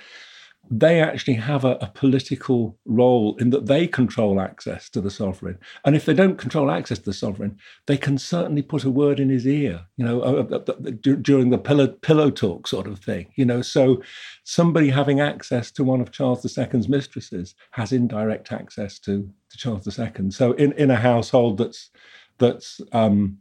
They 0.70 1.00
actually 1.00 1.34
have 1.34 1.64
a, 1.64 1.76
a, 1.80 1.90
political 1.92 2.78
role 2.86 3.36
in 3.38 3.50
that 3.50 3.66
they 3.66 3.86
control 3.86 4.40
access 4.40 4.88
to 4.90 5.00
the 5.00 5.10
sovereign, 5.10 5.58
and 5.84 5.94
if 5.96 6.06
they 6.06 6.14
don't 6.14 6.38
control 6.38 6.70
access 6.70 6.98
to 7.00 7.04
the 7.06 7.12
sovereign, 7.12 7.58
they 7.86 7.96
can 7.96 8.16
certainly 8.16 8.62
put 8.62 8.84
a 8.84 8.90
word 8.90 9.20
in 9.20 9.28
his 9.28 9.46
ear. 9.46 9.80
You 9.96 10.06
know, 10.06 10.22
uh, 10.22 10.46
uh, 10.50 10.72
uh 10.72 10.90
during 11.20 11.50
the 11.50 11.58
pillow 11.58 11.88
pillow 11.88 12.30
talk 12.30 12.68
sort 12.68 12.86
of 12.86 13.00
thing. 13.00 13.26
You 13.34 13.44
know, 13.44 13.60
so 13.60 14.02
somebody 14.44 14.88
having 14.88 15.20
access 15.20 15.70
to 15.72 15.84
one 15.84 16.00
of 16.00 16.12
Charles 16.12 16.44
II's 16.44 16.88
mistresses 16.88 17.54
has 17.72 17.92
indirect 17.92 18.52
access 18.52 18.98
to 19.00 19.28
to 19.50 19.58
Charles 19.58 19.98
II. 19.98 20.30
So 20.30 20.52
in 20.52 20.72
in 20.72 20.90
a 20.90 20.96
household 20.96 21.58
that's 21.58 21.90
that's 22.38 22.80
um, 22.92 23.38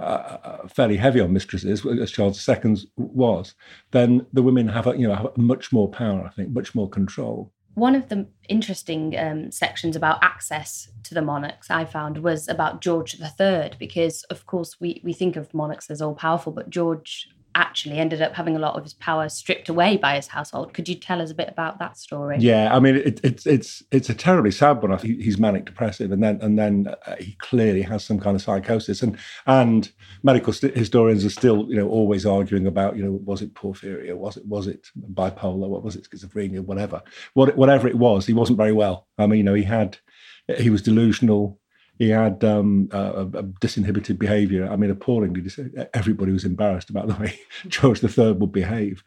uh, 0.00 0.68
fairly 0.68 0.96
heavy 0.96 1.20
on 1.20 1.32
mistresses, 1.32 1.84
as 1.86 2.10
Charles 2.10 2.48
II 2.48 2.76
was, 2.96 3.54
then 3.90 4.26
the 4.32 4.42
women 4.42 4.68
have 4.68 4.86
a, 4.86 4.96
you 4.96 5.06
know 5.06 5.14
have 5.14 5.36
much 5.36 5.72
more 5.72 5.88
power. 5.88 6.24
I 6.26 6.30
think 6.30 6.50
much 6.50 6.74
more 6.74 6.88
control. 6.88 7.52
One 7.74 7.94
of 7.94 8.08
the 8.08 8.26
interesting 8.48 9.16
um, 9.18 9.52
sections 9.52 9.96
about 9.96 10.22
access 10.22 10.88
to 11.04 11.14
the 11.14 11.22
monarchs 11.22 11.70
I 11.70 11.84
found 11.84 12.18
was 12.18 12.48
about 12.48 12.80
George 12.80 13.16
III, 13.20 13.72
because 13.78 14.24
of 14.24 14.46
course 14.46 14.80
we 14.80 15.00
we 15.04 15.12
think 15.12 15.36
of 15.36 15.54
monarchs 15.54 15.90
as 15.90 16.02
all 16.02 16.14
powerful, 16.14 16.52
but 16.52 16.70
George 16.70 17.28
actually 17.54 17.98
ended 17.98 18.22
up 18.22 18.34
having 18.34 18.56
a 18.56 18.58
lot 18.58 18.76
of 18.76 18.82
his 18.82 18.94
power 18.94 19.28
stripped 19.28 19.68
away 19.68 19.96
by 19.96 20.16
his 20.16 20.28
household. 20.28 20.72
Could 20.74 20.88
you 20.88 20.94
tell 20.94 21.20
us 21.20 21.30
a 21.30 21.34
bit 21.34 21.48
about 21.48 21.78
that 21.78 21.96
story? 21.96 22.36
Yeah, 22.38 22.74
I 22.74 22.80
mean, 22.80 22.96
it, 22.96 23.20
it's 23.22 23.46
it's 23.46 23.82
it's 23.90 24.08
a 24.08 24.14
terribly 24.14 24.50
sad 24.50 24.82
one. 24.82 24.92
I 24.92 24.96
think 24.96 25.20
he's 25.20 25.38
manic 25.38 25.66
depressive, 25.66 26.12
and 26.12 26.22
then 26.22 26.38
and 26.40 26.58
then 26.58 26.94
uh, 27.06 27.16
he 27.16 27.36
clearly 27.38 27.82
has 27.82 28.04
some 28.04 28.18
kind 28.18 28.34
of 28.34 28.42
psychosis, 28.42 29.02
and 29.02 29.16
and 29.46 29.90
medical 30.22 30.52
st- 30.52 30.76
historians 30.76 31.24
are 31.24 31.30
still 31.30 31.66
you 31.68 31.76
know 31.76 31.88
always 31.88 32.26
arguing 32.26 32.66
about 32.66 32.96
you 32.96 33.04
know 33.04 33.12
was 33.24 33.42
it 33.42 33.54
porphyria, 33.54 34.16
was 34.16 34.36
it 34.36 34.46
was 34.46 34.66
it 34.66 34.88
bipolar, 35.12 35.68
what 35.68 35.84
was 35.84 35.96
it 35.96 36.08
schizophrenia, 36.08 36.60
whatever, 36.60 37.02
what, 37.34 37.56
whatever 37.56 37.88
it 37.88 37.98
was, 37.98 38.26
he 38.26 38.32
wasn't 38.32 38.58
very 38.58 38.72
well. 38.72 39.06
I 39.18 39.26
mean, 39.26 39.38
you 39.38 39.44
know, 39.44 39.54
he 39.54 39.64
had 39.64 39.98
he 40.58 40.70
was 40.70 40.82
delusional 40.82 41.59
he 42.00 42.08
had 42.08 42.42
um, 42.44 42.88
a, 42.92 43.28
a, 43.34 43.42
disinhibited 43.60 44.18
behaviour. 44.18 44.66
I 44.66 44.76
mean, 44.76 44.90
appallingly, 44.90 45.44
everybody 45.92 46.32
was 46.32 46.46
embarrassed 46.46 46.88
about 46.88 47.08
the 47.08 47.14
way 47.14 47.38
George 47.68 48.02
III 48.02 48.32
would 48.32 48.52
behave, 48.52 49.04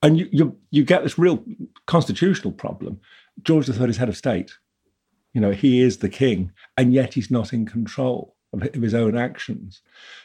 and 0.00 0.16
you, 0.16 0.28
you 0.30 0.56
you 0.70 0.84
get 0.84 1.02
this 1.02 1.18
real 1.18 1.44
constitutional 1.86 2.52
problem. 2.52 3.00
George 3.42 3.68
III 3.68 3.90
is 3.90 3.96
head 3.96 4.08
of 4.08 4.16
state. 4.16 4.52
You 5.34 5.40
know, 5.40 5.50
he 5.50 5.82
is 5.82 5.98
the 5.98 6.08
king, 6.08 6.52
and 6.76 6.94
yet 6.94 7.14
he's 7.14 7.32
not 7.32 7.52
in 7.52 7.66
control 7.66 8.36
of 8.52 8.62
his 8.74 8.94
own 8.94 9.18
actions. 9.18 9.82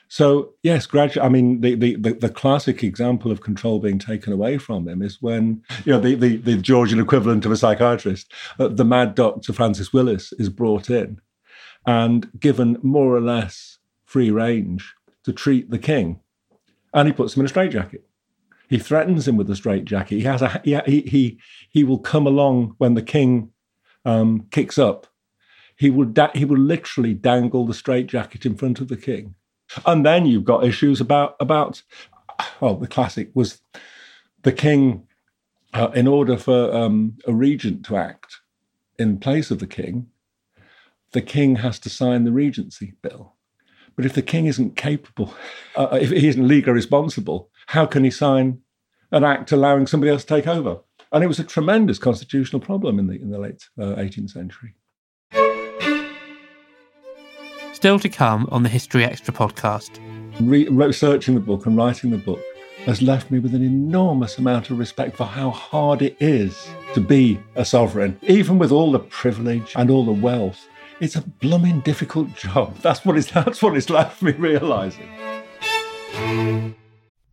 So 0.08 0.54
yes, 0.62 0.86
gradually. 0.86 1.26
I 1.26 1.30
mean, 1.30 1.62
the, 1.62 1.74
the, 1.74 1.96
the, 1.96 2.14
the, 2.14 2.30
classic 2.30 2.84
example 2.84 3.32
of 3.32 3.42
control 3.42 3.80
being 3.80 3.98
taken 3.98 4.32
away 4.32 4.60
from 4.60 4.88
him 4.88 5.02
is 5.02 5.24
when 5.24 5.64
you 5.86 5.94
know 5.94 6.00
the 6.00 6.14
the, 6.14 6.38
the 6.38 6.58
Georgian 6.58 7.00
equivalent 7.00 7.48
of 7.48 7.52
a 7.52 7.58
psychiatrist, 7.58 8.32
uh, 8.60 8.68
the 8.68 8.86
mad 8.86 9.16
doctor 9.16 9.54
Francis 9.54 9.92
Willis 9.92 10.34
is 10.34 10.50
brought 10.50 10.92
in, 10.92 11.20
and 11.86 12.30
given 12.40 12.78
more 12.82 13.16
or 13.16 13.22
less 13.22 13.80
free 14.06 14.32
range 14.32 14.94
to 15.24 15.34
treat 15.34 15.70
the 15.70 15.80
king. 15.80 16.20
And 16.94 17.08
he 17.08 17.14
puts 17.14 17.36
him 17.36 17.42
in 17.42 17.46
a 17.46 17.50
straitjacket. 17.50 18.06
He 18.70 18.80
threatens 18.80 19.28
him 19.28 19.38
with 19.38 19.50
a 19.50 19.56
straitjacket. 19.56 20.18
He 20.18 20.24
has 20.24 20.42
a 20.42 20.62
he 20.64 21.02
he 21.02 21.40
he 21.70 21.84
will 21.84 22.00
come 22.00 22.26
along 22.26 22.76
when 22.78 22.94
the 22.94 23.02
king 23.02 23.52
um, 24.06 24.48
kicks 24.52 24.78
up. 24.78 25.08
He 25.76 25.90
will 25.90 26.06
da- 26.06 26.32
he 26.34 26.46
will 26.46 26.60
literally 26.60 27.14
dangle 27.14 27.66
the 27.66 27.74
straitjacket 27.74 28.46
in 28.46 28.56
front 28.56 28.80
of 28.80 28.88
the 28.88 28.98
king. 28.98 29.36
And 29.86 30.06
then 30.06 30.26
you've 30.26 30.46
got 30.46 30.66
issues 30.66 31.02
about 31.02 31.36
about 31.40 31.82
well, 32.60 32.76
the 32.76 32.88
classic 32.88 33.32
was 33.34 33.62
the 34.44 34.52
king, 34.52 35.08
uh, 35.74 35.92
in 35.94 36.08
order 36.08 36.38
for 36.38 36.74
um, 36.74 37.18
a 37.28 37.34
regent 37.34 37.86
to 37.86 37.98
act 37.98 38.38
in 38.98 39.20
place 39.20 39.52
of 39.52 39.60
the 39.60 39.68
king, 39.68 40.08
the 41.12 41.22
king 41.22 41.58
has 41.58 41.80
to 41.80 41.90
sign 41.90 42.24
the 42.24 42.32
regency 42.32 42.94
bill. 43.02 43.36
But 43.96 44.06
if 44.06 44.14
the 44.14 44.22
king 44.22 44.46
isn't 44.46 44.78
capable, 44.78 45.34
uh, 45.76 46.00
if 46.02 46.12
he 46.12 46.28
isn't 46.28 46.48
legally 46.48 46.74
responsible, 46.74 47.50
how 47.68 47.86
can 47.86 48.04
he 48.04 48.12
sign 48.12 48.60
an 49.12 49.24
act 49.24 49.52
allowing 49.52 49.88
somebody 49.88 50.12
else 50.12 50.24
to 50.24 50.36
take 50.36 50.48
over? 50.48 50.80
And 51.12 51.24
it 51.24 51.28
was 51.28 51.40
a 51.40 51.44
tremendous 51.44 52.00
constitutional 52.00 52.62
problem 52.62 52.98
in 52.98 53.08
the 53.08 53.16
in 53.16 53.32
the 53.32 53.38
late 53.38 53.68
uh, 53.78 53.96
18th 53.96 54.32
century. 54.32 54.76
Still 57.74 58.00
to 58.00 58.10
come 58.10 58.48
on 58.52 58.64
the 58.64 58.70
History 58.70 59.04
Extra 59.04 59.34
podcast. 59.34 60.00
Re- 60.40 60.70
researching 60.70 61.36
the 61.36 61.42
book 61.42 61.66
and 61.66 61.76
writing 61.76 62.12
the 62.12 62.18
book 62.18 62.42
has 62.86 63.02
left 63.02 63.30
me 63.30 63.40
with 63.40 63.54
an 63.54 63.64
enormous 63.64 64.38
amount 64.38 64.70
of 64.70 64.80
respect 64.80 65.18
for 65.18 65.26
how 65.26 65.50
hard 65.50 66.02
it 66.02 66.16
is 66.20 66.70
to 66.94 67.02
be 67.02 67.40
a 67.56 67.66
sovereign, 67.66 68.18
even 68.24 68.58
with 68.58 68.72
all 68.72 68.92
the 68.92 69.00
privilege 69.00 69.74
and 69.76 69.90
all 69.90 70.06
the 70.06 70.12
wealth. 70.12 70.68
It's 71.02 71.16
a 71.16 71.22
blooming 71.22 71.80
difficult 71.80 72.36
job. 72.36 72.78
That's 72.82 73.04
what 73.04 73.18
it's, 73.18 73.32
that's 73.32 73.62
what 73.64 73.76
it's 73.76 73.90
left 73.90 74.22
me 74.22 74.34
realizing. 74.34 75.10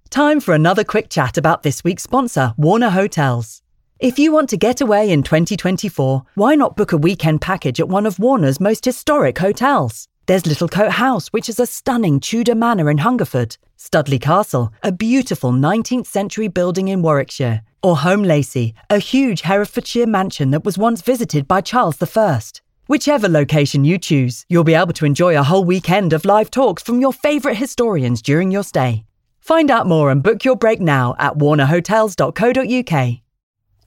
Time 0.08 0.40
for 0.40 0.54
another 0.54 0.84
quick 0.84 1.10
chat 1.10 1.36
about 1.36 1.62
this 1.62 1.84
week's 1.84 2.02
sponsor, 2.02 2.54
Warner 2.56 2.88
Hotels. 2.88 3.60
If 3.98 4.18
you 4.18 4.32
want 4.32 4.48
to 4.50 4.56
get 4.56 4.80
away 4.80 5.10
in 5.10 5.22
2024, 5.22 6.24
why 6.34 6.54
not 6.54 6.78
book 6.78 6.92
a 6.92 6.96
weekend 6.96 7.42
package 7.42 7.78
at 7.78 7.90
one 7.90 8.06
of 8.06 8.18
Warner's 8.18 8.58
most 8.58 8.86
historic 8.86 9.36
hotels? 9.36 10.08
There's 10.24 10.44
Littlecote 10.44 10.92
House, 10.92 11.28
which 11.28 11.50
is 11.50 11.60
a 11.60 11.66
stunning 11.66 12.20
Tudor 12.20 12.54
manor 12.54 12.88
in 12.88 12.98
Hungerford, 12.98 13.58
Studley 13.76 14.18
Castle, 14.18 14.72
a 14.82 14.92
beautiful 14.92 15.52
19th 15.52 16.06
century 16.06 16.48
building 16.48 16.88
in 16.88 17.02
Warwickshire, 17.02 17.62
or 17.82 17.98
Holme 17.98 18.22
Lacy, 18.22 18.74
a 18.88 18.98
huge 18.98 19.42
Herefordshire 19.42 20.06
mansion 20.06 20.52
that 20.52 20.64
was 20.64 20.78
once 20.78 21.02
visited 21.02 21.46
by 21.46 21.60
Charles 21.60 22.02
I. 22.02 22.40
Whichever 22.88 23.28
location 23.28 23.84
you 23.84 23.98
choose, 23.98 24.46
you'll 24.48 24.64
be 24.64 24.72
able 24.72 24.94
to 24.94 25.04
enjoy 25.04 25.36
a 25.36 25.42
whole 25.42 25.62
weekend 25.62 26.14
of 26.14 26.24
live 26.24 26.50
talks 26.50 26.82
from 26.82 27.00
your 27.00 27.12
favourite 27.12 27.58
historians 27.58 28.22
during 28.22 28.50
your 28.50 28.62
stay. 28.62 29.04
Find 29.40 29.70
out 29.70 29.86
more 29.86 30.10
and 30.10 30.22
book 30.22 30.42
your 30.42 30.56
break 30.56 30.80
now 30.80 31.14
at 31.18 31.36
warnerhotels.co.uk. 31.36 33.18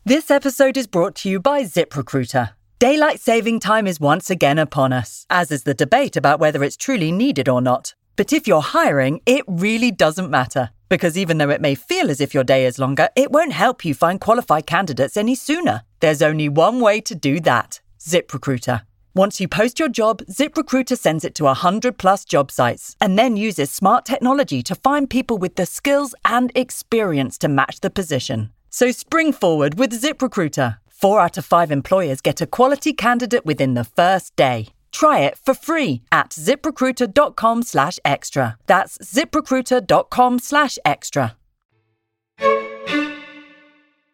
This 0.05 0.29
episode 0.29 0.77
is 0.77 0.85
brought 0.85 1.15
to 1.15 1.29
you 1.31 1.39
by 1.39 1.63
ZipRecruiter. 1.63 2.51
Daylight 2.77 3.19
saving 3.19 3.59
time 3.59 3.87
is 3.87 3.99
once 3.99 4.29
again 4.29 4.59
upon 4.59 4.93
us, 4.93 5.25
as 5.31 5.49
is 5.49 5.63
the 5.63 5.73
debate 5.73 6.15
about 6.15 6.39
whether 6.39 6.63
it's 6.63 6.77
truly 6.77 7.11
needed 7.11 7.49
or 7.49 7.59
not. 7.59 7.95
But 8.15 8.31
if 8.31 8.47
you're 8.47 8.61
hiring, 8.61 9.21
it 9.25 9.43
really 9.47 9.89
doesn't 9.89 10.29
matter. 10.29 10.69
Because 10.89 11.17
even 11.17 11.39
though 11.39 11.49
it 11.49 11.59
may 11.59 11.73
feel 11.73 12.11
as 12.11 12.21
if 12.21 12.35
your 12.35 12.43
day 12.43 12.67
is 12.67 12.77
longer, 12.77 13.09
it 13.15 13.31
won't 13.31 13.53
help 13.53 13.83
you 13.83 13.95
find 13.95 14.21
qualified 14.21 14.67
candidates 14.67 15.17
any 15.17 15.33
sooner. 15.33 15.81
There's 16.01 16.21
only 16.21 16.49
one 16.49 16.79
way 16.79 17.01
to 17.01 17.15
do 17.15 17.39
that 17.39 17.79
ZipRecruiter. 17.99 18.81
Once 19.13 19.41
you 19.41 19.47
post 19.47 19.77
your 19.77 19.89
job, 19.89 20.21
ZipRecruiter 20.29 20.97
sends 20.97 21.25
it 21.25 21.35
to 21.35 21.43
100 21.43 21.97
plus 21.97 22.23
job 22.23 22.49
sites 22.49 22.95
and 23.01 23.19
then 23.19 23.35
uses 23.35 23.69
smart 23.69 24.05
technology 24.05 24.63
to 24.63 24.73
find 24.73 25.09
people 25.09 25.37
with 25.37 25.55
the 25.55 25.65
skills 25.65 26.15
and 26.23 26.49
experience 26.55 27.37
to 27.37 27.49
match 27.49 27.81
the 27.81 27.89
position. 27.89 28.53
So 28.69 28.91
spring 28.91 29.33
forward 29.33 29.75
with 29.75 30.01
ZipRecruiter. 30.01 30.77
Four 30.87 31.19
out 31.19 31.37
of 31.37 31.45
five 31.45 31.71
employers 31.71 32.21
get 32.21 32.39
a 32.39 32.47
quality 32.47 32.93
candidate 32.93 33.45
within 33.45 33.73
the 33.73 33.83
first 33.83 34.33
day. 34.37 34.69
Try 34.93 35.19
it 35.19 35.37
for 35.37 35.53
free 35.53 36.03
at 36.13 36.29
ziprecruiter.com 36.29 37.63
slash 37.63 37.99
extra. 38.05 38.57
That's 38.65 38.97
ziprecruiter.com 38.99 40.39
slash 40.39 40.77
extra. 40.85 41.35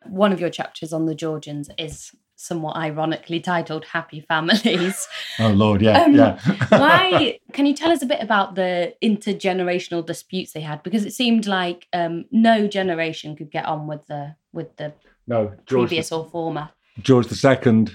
One 0.06 0.32
of 0.32 0.40
your 0.40 0.50
chapters 0.50 0.92
on 0.92 1.06
the 1.06 1.14
Georgians 1.14 1.70
is 1.78 2.14
somewhat 2.38 2.78
ironically 2.78 3.40
titled 3.40 3.84
Happy 3.86 4.22
Families. 4.22 5.08
Oh, 5.40 5.50
Lord, 5.50 5.82
yeah, 5.82 6.04
Um, 6.04 6.16
yeah. 6.16 6.40
Why 6.70 7.40
can 7.52 7.66
you 7.66 7.76
tell 7.76 7.92
us 7.92 8.02
a 8.02 8.06
bit 8.06 8.22
about 8.22 8.56
the 8.56 8.96
intergenerational 9.04 10.06
disputes 10.06 10.54
they 10.54 10.62
had? 10.62 10.82
Because 10.84 11.06
it 11.06 11.14
seemed 11.14 11.46
like 11.46 11.88
um, 11.94 12.26
no 12.32 12.68
generation 12.68 13.36
could 13.36 13.52
get 13.52 13.66
on 13.66 13.88
with 13.88 14.08
the 14.08 14.36
with 14.54 14.76
the 14.78 14.94
no, 15.28 15.54
George, 15.66 15.90
previous 15.90 16.12
or 16.12 16.26
former. 16.26 16.70
George 17.02 17.28
II 17.44 17.88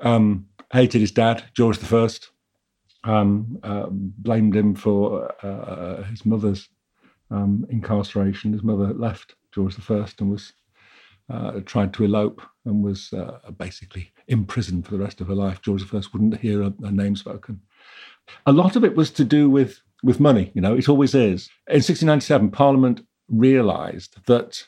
um, 0.00 0.46
hated 0.72 1.00
his 1.00 1.12
dad, 1.12 1.44
George 1.54 1.78
I, 1.92 2.08
um, 3.04 3.58
uh, 3.62 3.86
blamed 3.90 4.56
him 4.56 4.74
for 4.74 5.32
uh, 5.44 6.02
his 6.04 6.24
mother's 6.24 6.68
um, 7.30 7.66
incarceration. 7.70 8.52
His 8.52 8.62
mother 8.62 8.92
left 8.94 9.34
George 9.52 9.76
I 9.88 10.06
and 10.18 10.30
was 10.30 10.52
uh, 11.32 11.60
tried 11.64 11.94
to 11.94 12.04
elope 12.04 12.42
and 12.64 12.84
was 12.84 13.12
uh, 13.12 13.38
basically 13.58 14.12
imprisoned 14.28 14.84
for 14.84 14.92
the 14.92 15.02
rest 15.02 15.20
of 15.20 15.28
her 15.28 15.34
life. 15.34 15.62
George 15.62 15.82
I 15.82 16.00
wouldn't 16.12 16.40
hear 16.40 16.62
her, 16.62 16.74
name 16.90 17.16
spoken. 17.16 17.60
A 18.46 18.52
lot 18.52 18.76
of 18.76 18.84
it 18.84 18.94
was 18.94 19.10
to 19.12 19.24
do 19.24 19.48
with 19.50 19.80
with 20.04 20.20
money. 20.20 20.50
You 20.54 20.60
know, 20.60 20.74
it 20.74 20.88
always 20.88 21.14
is. 21.14 21.48
In 21.68 21.76
1697, 21.76 22.50
Parliament 22.50 23.06
realised 23.28 24.16
that 24.26 24.66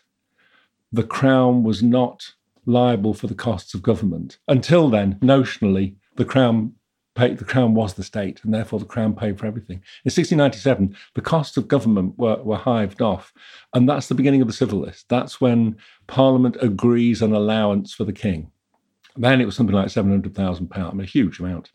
the 0.93 1.03
Crown 1.03 1.65
was 1.65 1.83
not 1.83 2.33
liable 2.67 3.15
for 3.15 3.27
the 3.27 3.35
costs 3.35 3.75
of 3.75 3.83
government. 3.83 4.39
Until 4.49 4.89
then, 4.89 5.19
notionally, 5.21 5.97
the 6.17 6.25
Crown 6.25 6.75
paid, 7.15 7.39
the 7.39 7.45
Crown 7.45 7.75
was 7.75 7.95
the 7.95 8.05
state, 8.05 8.41
and 8.43 8.53
therefore 8.53 8.79
the 8.79 8.85
Crown 8.85 9.15
paid 9.15 9.39
for 9.39 9.47
everything. 9.47 9.77
In 10.05 10.11
1697, 10.11 10.97
the 11.15 11.21
costs 11.21 11.57
of 11.57 11.69
government 11.69 12.19
were, 12.19 12.43
were 12.43 12.57
hived 12.57 13.01
off, 13.01 13.33
and 13.73 13.89
that's 13.89 14.09
the 14.09 14.15
beginning 14.15 14.41
of 14.41 14.47
the 14.47 14.53
civil 14.53 14.81
list. 14.81 15.09
That's 15.09 15.41
when 15.41 15.77
Parliament 16.07 16.57
agrees 16.61 17.23
an 17.23 17.33
allowance 17.33 17.95
for 17.95 18.05
the 18.05 18.13
King. 18.13 18.51
Then 19.17 19.41
it 19.41 19.45
was 19.45 19.55
something 19.55 19.77
like 19.77 19.87
£700,000, 19.87 20.77
I 20.77 20.91
mean, 20.91 21.01
a 21.01 21.05
huge 21.05 21.39
amount. 21.39 21.71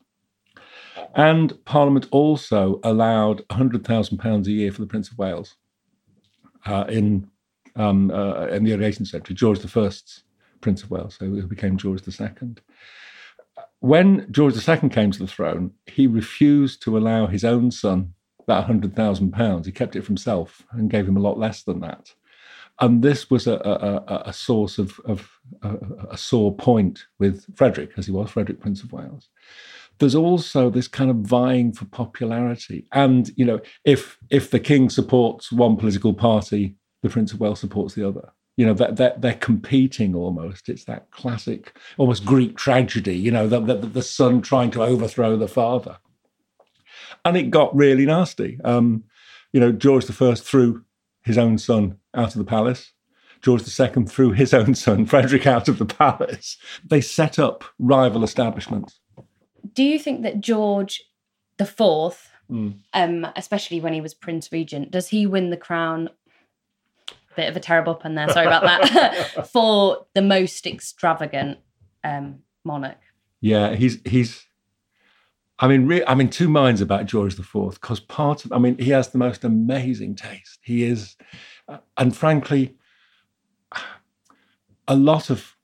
And 1.15 1.53
Parliament 1.65 2.07
also 2.11 2.79
allowed 2.83 3.47
£100,000 3.47 4.45
a 4.45 4.51
year 4.51 4.71
for 4.71 4.81
the 4.81 4.87
Prince 4.87 5.09
of 5.09 5.17
Wales 5.17 5.55
uh, 6.65 6.85
in 6.89 7.29
um, 7.75 8.11
uh, 8.11 8.47
in 8.47 8.63
the 8.63 8.73
early 8.73 8.91
18th 8.91 9.07
century, 9.07 9.35
George 9.35 9.59
I's 9.63 10.23
Prince 10.59 10.83
of 10.83 10.91
Wales, 10.91 11.15
who 11.19 11.41
became 11.47 11.77
George 11.77 12.01
II. 12.07 12.55
When 13.79 14.27
George 14.31 14.55
II 14.67 14.89
came 14.89 15.11
to 15.11 15.19
the 15.19 15.27
throne, 15.27 15.71
he 15.85 16.07
refused 16.07 16.81
to 16.83 16.97
allow 16.97 17.27
his 17.27 17.45
own 17.45 17.71
son 17.71 18.13
that 18.47 18.67
£100,000. 18.67 19.65
He 19.65 19.71
kept 19.71 19.95
it 19.95 20.01
for 20.01 20.07
himself 20.07 20.65
and 20.71 20.89
gave 20.89 21.07
him 21.07 21.17
a 21.17 21.21
lot 21.21 21.37
less 21.37 21.63
than 21.63 21.79
that. 21.81 22.13
And 22.81 23.03
this 23.03 23.29
was 23.29 23.45
a, 23.45 23.55
a, 23.55 24.23
a 24.29 24.33
source 24.33 24.77
of, 24.77 24.99
of 25.05 25.29
a, 25.61 25.77
a 26.11 26.17
sore 26.17 26.55
point 26.55 27.05
with 27.19 27.45
Frederick, 27.55 27.91
as 27.97 28.05
he 28.05 28.11
was, 28.11 28.31
Frederick, 28.31 28.59
Prince 28.59 28.83
of 28.83 28.91
Wales 28.91 29.29
there's 29.99 30.15
also 30.15 30.69
this 30.69 30.87
kind 30.87 31.11
of 31.11 31.17
vying 31.17 31.71
for 31.71 31.85
popularity 31.85 32.87
and 32.93 33.31
you 33.35 33.45
know 33.45 33.59
if 33.85 34.17
if 34.29 34.49
the 34.49 34.59
king 34.59 34.89
supports 34.89 35.51
one 35.51 35.75
political 35.75 36.13
party 36.13 36.75
the 37.03 37.09
prince 37.09 37.31
of 37.31 37.39
wales 37.39 37.59
supports 37.59 37.93
the 37.93 38.07
other 38.07 38.31
you 38.59 38.65
know 38.65 38.73
that 38.73 38.97
they're, 38.97 39.15
they're, 39.17 39.35
competing 39.35 40.13
almost. 40.13 40.67
It's 40.67 40.83
that 40.83 41.11
classic 41.11 41.77
almost 41.97 42.25
greek 42.25 42.57
tragedy 42.57 43.15
you 43.15 43.31
know 43.31 43.47
the, 43.47 43.61
the, 43.61 43.75
the 43.75 44.01
son 44.01 44.41
trying 44.41 44.69
to 44.71 44.83
overthrow 44.83 45.37
the 45.37 45.47
father. 45.47 45.97
And 47.23 47.37
it 47.37 47.51
got 47.51 47.73
really 47.73 48.05
nasty. 48.05 48.59
Um, 48.65 49.05
you 49.53 49.61
know 49.61 49.71
george 49.71 50.11
i 50.11 50.35
threw 50.35 50.83
his 51.23 51.37
own 51.37 51.57
son 51.57 51.99
out 52.13 52.35
of 52.35 52.37
the 52.37 52.43
palace. 52.43 52.91
George 53.41 53.61
ii 53.79 54.05
threw 54.05 54.31
his 54.33 54.53
own 54.53 54.75
son 54.75 55.05
frederick 55.05 55.47
out 55.47 55.69
of 55.69 55.79
the 55.79 55.85
palace. 55.85 56.57
They 56.85 56.99
set 56.99 57.39
up 57.39 57.63
rival 57.79 58.25
establishments. 58.25 58.99
Do 59.73 59.83
you 59.83 59.97
think 59.97 60.23
that 60.23 60.41
George 60.41 61.01
the 61.55 61.65
Fourth, 61.65 62.29
mm. 62.51 62.73
um, 62.93 63.25
especially 63.37 63.79
when 63.79 63.93
he 63.93 64.01
was 64.01 64.13
Prince 64.13 64.51
Regent, 64.51 64.91
does 64.91 65.07
he 65.07 65.25
win 65.25 65.49
the 65.49 65.57
crown? 65.57 66.09
Bit 67.39 67.47
of 67.47 67.55
a 67.55 67.61
terrible 67.61 67.95
pun 67.95 68.15
there. 68.15 68.27
Sorry 68.27 68.45
about 68.45 68.63
that. 68.63 69.47
for 69.53 70.05
the 70.13 70.21
most 70.21 70.67
extravagant 70.67 71.59
um, 72.03 72.39
monarch. 72.65 72.99
Yeah, 73.39 73.75
he's 73.75 73.99
he's. 74.03 74.45
I 75.57 75.69
mean, 75.69 75.87
re- 75.87 76.03
I'm 76.05 76.19
in 76.19 76.29
two 76.29 76.49
minds 76.49 76.81
about 76.81 77.05
George 77.05 77.35
the 77.35 77.43
Fourth 77.43 77.79
because 77.79 78.01
part 78.01 78.43
of, 78.43 78.51
I 78.51 78.57
mean, 78.57 78.77
he 78.77 78.89
has 78.89 79.07
the 79.07 79.17
most 79.17 79.45
amazing 79.45 80.17
taste. 80.17 80.59
He 80.63 80.83
is, 80.83 81.15
uh, 81.69 81.77
and 81.97 82.13
frankly, 82.13 82.75
a 84.85 84.97
lot 84.97 85.29
of 85.29 85.55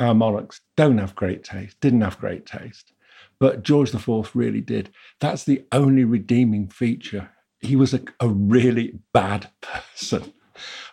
our 0.00 0.12
monarchs 0.12 0.60
don't 0.76 0.98
have 0.98 1.14
great 1.14 1.44
taste, 1.44 1.78
didn't 1.80 2.00
have 2.00 2.18
great 2.18 2.46
taste. 2.46 2.92
But 3.38 3.62
George 3.62 3.94
IV 3.94 4.34
really 4.34 4.60
did. 4.60 4.90
That's 5.20 5.44
the 5.44 5.64
only 5.70 6.02
redeeming 6.02 6.66
feature. 6.66 7.30
He 7.60 7.76
was 7.76 7.94
a, 7.94 8.00
a 8.18 8.26
really 8.26 8.98
bad 9.12 9.50
person, 9.60 10.32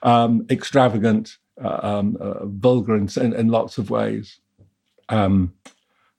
um, 0.02 0.45
extravagant, 0.49 1.38
uh, 1.63 1.80
um, 1.82 2.17
uh, 2.19 2.45
vulgar 2.45 2.95
in, 2.95 3.10
in, 3.17 3.47
lots 3.47 3.78
of 3.78 3.89
ways, 3.89 4.39
um, 5.10 5.54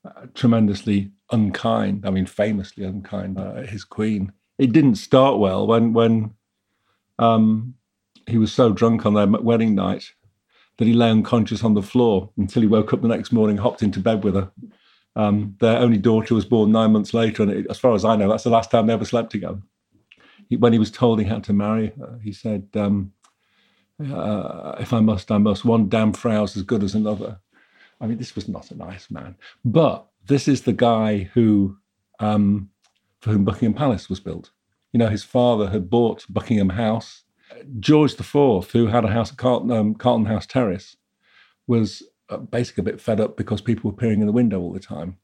uh, 0.05 0.27
tremendously 0.35 1.11
unkind. 1.31 2.07
I 2.07 2.11
mean, 2.11 2.27
famously 2.27 2.85
unkind. 2.85 3.39
Uh, 3.39 3.63
his 3.63 3.85
queen. 3.85 4.33
It 4.59 4.73
didn't 4.73 4.97
start 4.97 5.39
well 5.39 5.67
when 5.67 5.93
when 5.93 6.35
um, 7.19 7.75
he 8.27 8.39
was 8.39 8.53
so 8.53 8.73
drunk 8.73 9.07
on 9.07 9.15
their 9.15 9.27
wedding 9.27 9.75
night 9.75 10.13
that 10.79 10.87
he 10.87 10.95
lay 10.95 11.11
unconscious 11.11 11.63
on 11.63 11.75
the 11.75 11.83
floor 11.83 12.31
until 12.37 12.63
he 12.63 12.69
woke 12.69 12.93
up 12.93 13.03
the 13.03 13.09
next 13.09 13.33
morning, 13.33 13.57
hopped 13.57 13.83
into 13.83 14.01
bed 14.01 14.25
with 14.25 14.35
her. 14.35 14.51
Um, 15.17 15.57
their 15.61 15.79
only 15.79 15.99
daughter 15.99 16.35
was 16.35 16.45
born 16.45 16.73
nine 16.73 16.93
months 16.93 17.15
later, 17.15 17.43
and 17.45 17.53
it, 17.53 17.67
as 17.71 17.79
far 17.79 17.95
as 17.95 18.05
I 18.05 18.17
know, 18.17 18.29
that's 18.29 18.43
the 18.43 18.51
last 18.51 18.71
time 18.71 18.87
they 18.87 18.93
ever 18.93 19.05
slept 19.05 19.31
together. 19.31 19.61
he, 20.49 20.57
when 20.57 20.73
he 20.73 20.79
was 20.79 20.91
told 20.91 21.21
he 21.21 21.27
had 21.27 21.45
to 21.45 21.53
marry 21.53 21.93
her, 21.99 22.19
he 22.23 22.33
said, 22.33 22.69
um, 22.75 23.13
uh, 24.01 24.77
"If 24.79 24.93
I 24.93 25.01
must, 25.01 25.31
I 25.31 25.39
must. 25.39 25.65
One 25.65 25.89
damn 25.89 26.13
frow's 26.13 26.57
as 26.57 26.63
good 26.63 26.83
as 26.83 26.95
another." 26.95 27.39
I 28.01 28.07
mean, 28.07 28.19
this 28.19 28.35
was 28.35 28.49
not 28.49 28.71
a 28.71 28.77
nice 28.77 29.11
man, 29.11 29.37
but 29.65 30.07
this 30.27 30.49
is 30.49 30.63
the 30.63 30.73
guy 30.73 31.31
who, 31.35 31.79
um, 32.19 32.71
for 33.21 33.31
whom 33.31 33.45
Buckingham 33.45 33.75
Palace 33.75 34.09
was 34.09 34.21
built. 34.21 34.51
You 34.93 34.99
know, 34.99 35.09
his 35.09 35.25
father 35.25 35.71
had 35.71 35.91
bought 35.91 36.27
Buckingham 36.29 36.71
House. 36.71 37.23
George 37.79 38.19
IV, 38.19 38.71
who 38.73 38.87
had 38.87 39.05
a 39.05 39.11
house 39.11 39.31
at 39.31 39.39
Carlton, 39.39 39.71
um, 39.71 39.95
Carlton 39.95 40.27
House 40.27 40.47
Terrace, 40.47 40.97
was 41.67 42.03
uh, 42.29 42.39
basically 42.39 42.83
a 42.83 42.85
bit 42.85 43.01
fed 43.01 43.21
up 43.21 43.37
because 43.37 43.61
people 43.61 43.91
were 43.91 43.97
peering 43.97 44.21
in 44.21 44.27
the 44.27 44.33
window 44.33 44.61
all 44.61 44.73
the 44.73 44.81
time. 44.81 45.19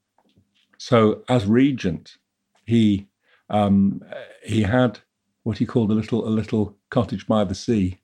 So, 0.78 1.22
as 1.28 1.46
regent, 1.46 2.16
he 2.64 3.08
um, 3.48 4.02
he 4.44 4.62
had 4.62 5.00
what 5.42 5.58
he 5.58 5.66
called 5.66 5.90
a 5.90 5.94
little 5.94 6.26
a 6.26 6.30
little 6.30 6.76
cottage 6.90 7.26
by 7.26 7.44
the 7.44 7.54
sea. 7.54 7.99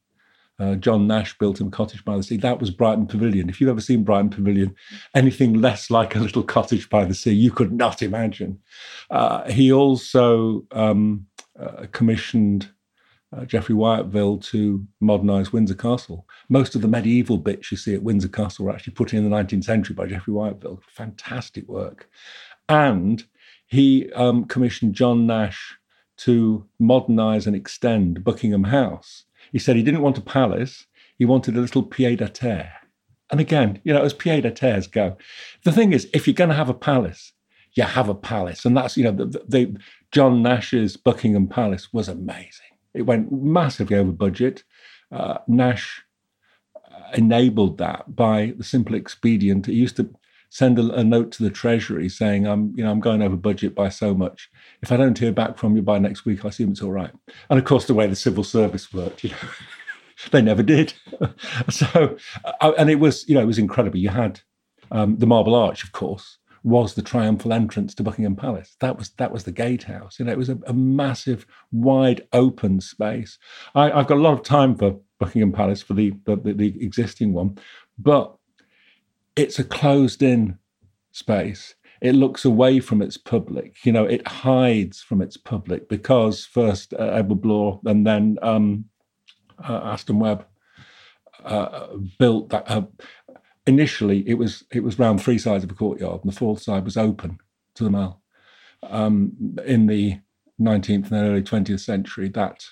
Uh, 0.58 0.74
John 0.74 1.06
Nash 1.06 1.36
built 1.38 1.60
him 1.60 1.68
a 1.68 1.70
cottage 1.70 2.04
by 2.04 2.16
the 2.16 2.22
sea. 2.22 2.38
That 2.38 2.60
was 2.60 2.70
Brighton 2.70 3.06
Pavilion. 3.06 3.48
If 3.48 3.60
you've 3.60 3.70
ever 3.70 3.80
seen 3.80 4.04
Brighton 4.04 4.30
Pavilion, 4.30 4.74
anything 5.14 5.54
less 5.60 5.90
like 5.90 6.16
a 6.16 6.20
little 6.20 6.42
cottage 6.42 6.88
by 6.88 7.04
the 7.04 7.14
sea, 7.14 7.32
you 7.32 7.50
could 7.50 7.72
not 7.72 8.02
imagine. 8.02 8.58
Uh, 9.10 9.50
he 9.50 9.70
also 9.70 10.64
um, 10.72 11.26
uh, 11.60 11.86
commissioned 11.92 12.70
uh, 13.36 13.44
Jeffry 13.44 13.74
Wyatville 13.74 14.42
to 14.44 14.86
modernise 15.00 15.52
Windsor 15.52 15.74
Castle. 15.74 16.26
Most 16.48 16.74
of 16.74 16.80
the 16.80 16.88
medieval 16.88 17.38
bits 17.38 17.70
you 17.70 17.76
see 17.76 17.94
at 17.94 18.02
Windsor 18.02 18.28
Castle 18.28 18.64
were 18.64 18.72
actually 18.72 18.94
put 18.94 19.12
in 19.12 19.28
the 19.28 19.36
19th 19.36 19.64
century 19.64 19.94
by 19.94 20.06
Jeffry 20.06 20.32
Wyatville. 20.32 20.80
Fantastic 20.88 21.68
work. 21.68 22.08
And 22.68 23.24
he 23.66 24.10
um, 24.12 24.44
commissioned 24.44 24.94
John 24.94 25.26
Nash 25.26 25.76
to 26.18 26.66
modernise 26.78 27.46
and 27.46 27.54
extend 27.54 28.24
Buckingham 28.24 28.64
House. 28.64 29.25
He 29.52 29.58
said 29.58 29.76
he 29.76 29.82
didn't 29.82 30.02
want 30.02 30.18
a 30.18 30.22
palace, 30.22 30.86
he 31.18 31.24
wanted 31.24 31.56
a 31.56 31.60
little 31.60 31.82
pied 31.82 32.20
à 32.20 32.32
terre. 32.32 32.72
And 33.30 33.40
again, 33.40 33.80
you 33.84 33.92
know, 33.92 34.02
as 34.02 34.14
pied 34.14 34.44
à 34.44 34.54
terres 34.54 34.86
go, 34.90 35.16
the 35.64 35.72
thing 35.72 35.92
is, 35.92 36.08
if 36.12 36.26
you're 36.26 36.34
going 36.34 36.50
to 36.50 36.56
have 36.56 36.68
a 36.68 36.74
palace, 36.74 37.32
you 37.74 37.82
have 37.82 38.08
a 38.08 38.14
palace. 38.14 38.64
And 38.64 38.76
that's, 38.76 38.96
you 38.96 39.04
know, 39.04 39.12
the, 39.12 39.42
the 39.46 39.76
John 40.12 40.42
Nash's 40.42 40.96
Buckingham 40.96 41.46
Palace 41.46 41.92
was 41.92 42.08
amazing. 42.08 42.72
It 42.94 43.02
went 43.02 43.30
massively 43.30 43.98
over 43.98 44.12
budget. 44.12 44.64
Uh, 45.12 45.38
Nash 45.46 46.02
uh, 46.74 47.10
enabled 47.14 47.78
that 47.78 48.16
by 48.16 48.54
the 48.56 48.64
simple 48.64 48.94
expedient. 48.94 49.66
He 49.66 49.74
used 49.74 49.96
to 49.96 50.08
send 50.48 50.78
a, 50.78 50.92
a, 50.94 51.04
note 51.04 51.32
to 51.32 51.42
the 51.42 51.50
Treasury 51.50 52.08
saying, 52.08 52.46
"I'm, 52.46 52.72
you 52.76 52.84
know, 52.84 52.90
I'm 52.90 53.00
going 53.00 53.22
over 53.22 53.36
budget 53.36 53.74
by 53.74 53.88
so 53.88 54.14
much. 54.14 54.50
If 54.82 54.92
I 54.92 54.96
don't 54.96 55.18
hear 55.18 55.32
back 55.32 55.58
from 55.58 55.76
you 55.76 55.82
by 55.82 55.98
next 55.98 56.24
week, 56.24 56.44
I 56.44 56.48
assume 56.48 56.72
it's 56.72 56.82
all 56.82 56.92
right." 56.92 57.12
And 57.50 57.58
of 57.58 57.64
course, 57.64 57.86
the 57.86 57.94
way 57.94 58.06
the 58.06 58.16
civil 58.16 58.44
service 58.44 58.92
worked, 58.92 59.24
you 59.24 59.30
know, 59.30 59.36
they 60.30 60.42
never 60.42 60.62
did. 60.62 60.94
so, 61.70 62.16
uh, 62.44 62.72
and 62.78 62.90
it 62.90 62.96
was, 62.96 63.28
you 63.28 63.34
know, 63.34 63.42
it 63.42 63.46
was 63.46 63.58
incredible. 63.58 63.98
You 63.98 64.10
had 64.10 64.40
um, 64.90 65.16
the 65.18 65.26
Marble 65.26 65.54
Arch, 65.54 65.84
of 65.84 65.92
course, 65.92 66.38
was 66.66 66.94
the 66.94 67.02
triumphal 67.02 67.52
entrance 67.52 67.94
to 67.94 68.02
Buckingham 68.02 68.34
Palace. 68.34 68.76
That 68.80 68.98
was 68.98 69.10
that 69.18 69.32
was 69.32 69.44
the 69.44 69.52
gatehouse. 69.52 70.18
You 70.18 70.24
know, 70.24 70.32
it 70.32 70.38
was 70.38 70.48
a, 70.48 70.58
a 70.66 70.72
massive, 70.72 71.46
wide 71.70 72.26
open 72.32 72.80
space. 72.80 73.38
I, 73.74 73.90
have 73.90 74.08
got 74.08 74.18
a 74.18 74.20
lot 74.20 74.34
of 74.34 74.42
time 74.42 74.74
for 74.74 74.98
Buckingham 75.20 75.52
Palace 75.52 75.80
for 75.80 75.94
the 75.94 76.12
the, 76.24 76.36
the, 76.36 76.52
the 76.52 76.84
existing 76.84 77.32
one, 77.32 77.56
but 77.98 78.36
it's 79.36 79.58
a 79.58 79.64
closed 79.64 80.22
in 80.22 80.58
space. 81.12 81.74
It 82.00 82.14
looks 82.14 82.44
away 82.44 82.80
from 82.80 83.00
its 83.00 83.16
public. 83.16 83.84
You 83.84 83.92
know, 83.92 84.04
it 84.04 84.26
hides 84.26 85.00
from 85.00 85.22
its 85.22 85.36
public 85.36 85.88
because 85.88 86.44
first 86.44 86.92
uh, 86.94 87.04
Edward 87.04 87.40
Blore 87.40 87.80
and 87.84 88.06
then 88.06 88.38
um, 88.42 88.86
uh, 89.66 89.80
Aston 89.84 90.18
Webb 90.18 90.46
uh, 91.44 91.86
built 92.18 92.50
that. 92.50 92.70
Uh, 92.70 92.82
initially, 93.66 94.28
it 94.28 94.34
was 94.34 94.64
it 94.72 94.82
was 94.82 94.98
round 94.98 95.22
three 95.22 95.38
sides 95.38 95.64
of 95.64 95.70
a 95.70 95.74
courtyard, 95.74 96.20
and 96.22 96.32
the 96.32 96.36
fourth 96.36 96.62
side 96.62 96.84
was 96.84 96.96
open 96.96 97.38
to 97.74 97.84
the 97.84 97.90
Mall. 97.90 98.22
Um, 98.82 99.32
in 99.64 99.86
the 99.86 100.20
19th 100.60 101.10
and 101.10 101.12
early 101.12 101.42
20th 101.42 101.80
century, 101.80 102.28
that 102.30 102.64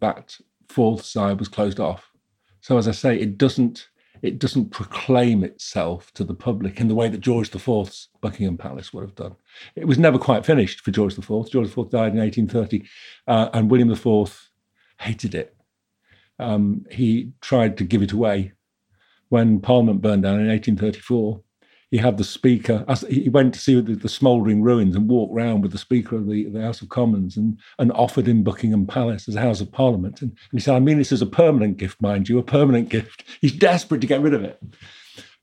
that 0.00 0.36
fourth 0.68 1.04
side 1.04 1.38
was 1.38 1.48
closed 1.48 1.80
off. 1.80 2.10
So, 2.60 2.76
as 2.78 2.88
I 2.88 2.92
say, 2.92 3.18
it 3.18 3.38
doesn't 3.38 3.88
it 4.22 4.38
doesn't 4.38 4.70
proclaim 4.70 5.44
itself 5.44 6.12
to 6.14 6.24
the 6.24 6.34
public 6.34 6.80
in 6.80 6.88
the 6.88 6.94
way 6.94 7.08
that 7.08 7.20
George 7.20 7.54
IV's 7.54 8.08
Buckingham 8.20 8.56
Palace 8.56 8.92
would 8.92 9.02
have 9.02 9.14
done. 9.14 9.36
It 9.74 9.86
was 9.86 9.98
never 9.98 10.18
quite 10.18 10.46
finished 10.46 10.80
for 10.80 10.90
George 10.90 11.18
IV. 11.18 11.50
George 11.50 11.68
IV 11.68 11.90
died 11.90 12.12
in 12.12 12.20
1830, 12.20 12.84
uh, 13.26 13.48
and 13.52 13.70
William 13.70 13.90
IV 13.90 14.50
hated 15.00 15.34
it. 15.34 15.54
Um, 16.38 16.84
he 16.90 17.32
tried 17.40 17.78
to 17.78 17.84
give 17.84 18.02
it 18.02 18.12
away 18.12 18.52
when 19.28 19.60
Parliament 19.60 20.02
burned 20.02 20.22
down 20.22 20.40
in 20.40 20.48
1834 20.48 21.40
he 21.90 21.98
had 21.98 22.18
the 22.18 22.24
speaker. 22.24 22.84
He 23.08 23.28
went 23.28 23.54
to 23.54 23.60
see 23.60 23.80
the, 23.80 23.94
the 23.94 24.08
smouldering 24.08 24.62
ruins 24.62 24.96
and 24.96 25.08
walked 25.08 25.34
round 25.34 25.62
with 25.62 25.72
the 25.72 25.78
speaker 25.78 26.16
of 26.16 26.28
the, 26.28 26.48
the 26.48 26.60
House 26.60 26.82
of 26.82 26.88
Commons 26.88 27.36
and, 27.36 27.58
and 27.78 27.92
offered 27.92 28.26
him 28.26 28.42
Buckingham 28.42 28.86
Palace 28.86 29.28
as 29.28 29.36
a 29.36 29.40
House 29.40 29.60
of 29.60 29.70
Parliament. 29.70 30.20
And, 30.20 30.30
and 30.30 30.60
he 30.60 30.60
said, 30.60 30.74
"I 30.74 30.80
mean 30.80 30.98
this 30.98 31.12
as 31.12 31.22
a 31.22 31.26
permanent 31.26 31.76
gift, 31.76 32.02
mind 32.02 32.28
you, 32.28 32.38
a 32.38 32.42
permanent 32.42 32.88
gift." 32.88 33.24
He's 33.40 33.52
desperate 33.52 34.00
to 34.00 34.06
get 34.06 34.20
rid 34.20 34.34
of 34.34 34.42
it, 34.42 34.60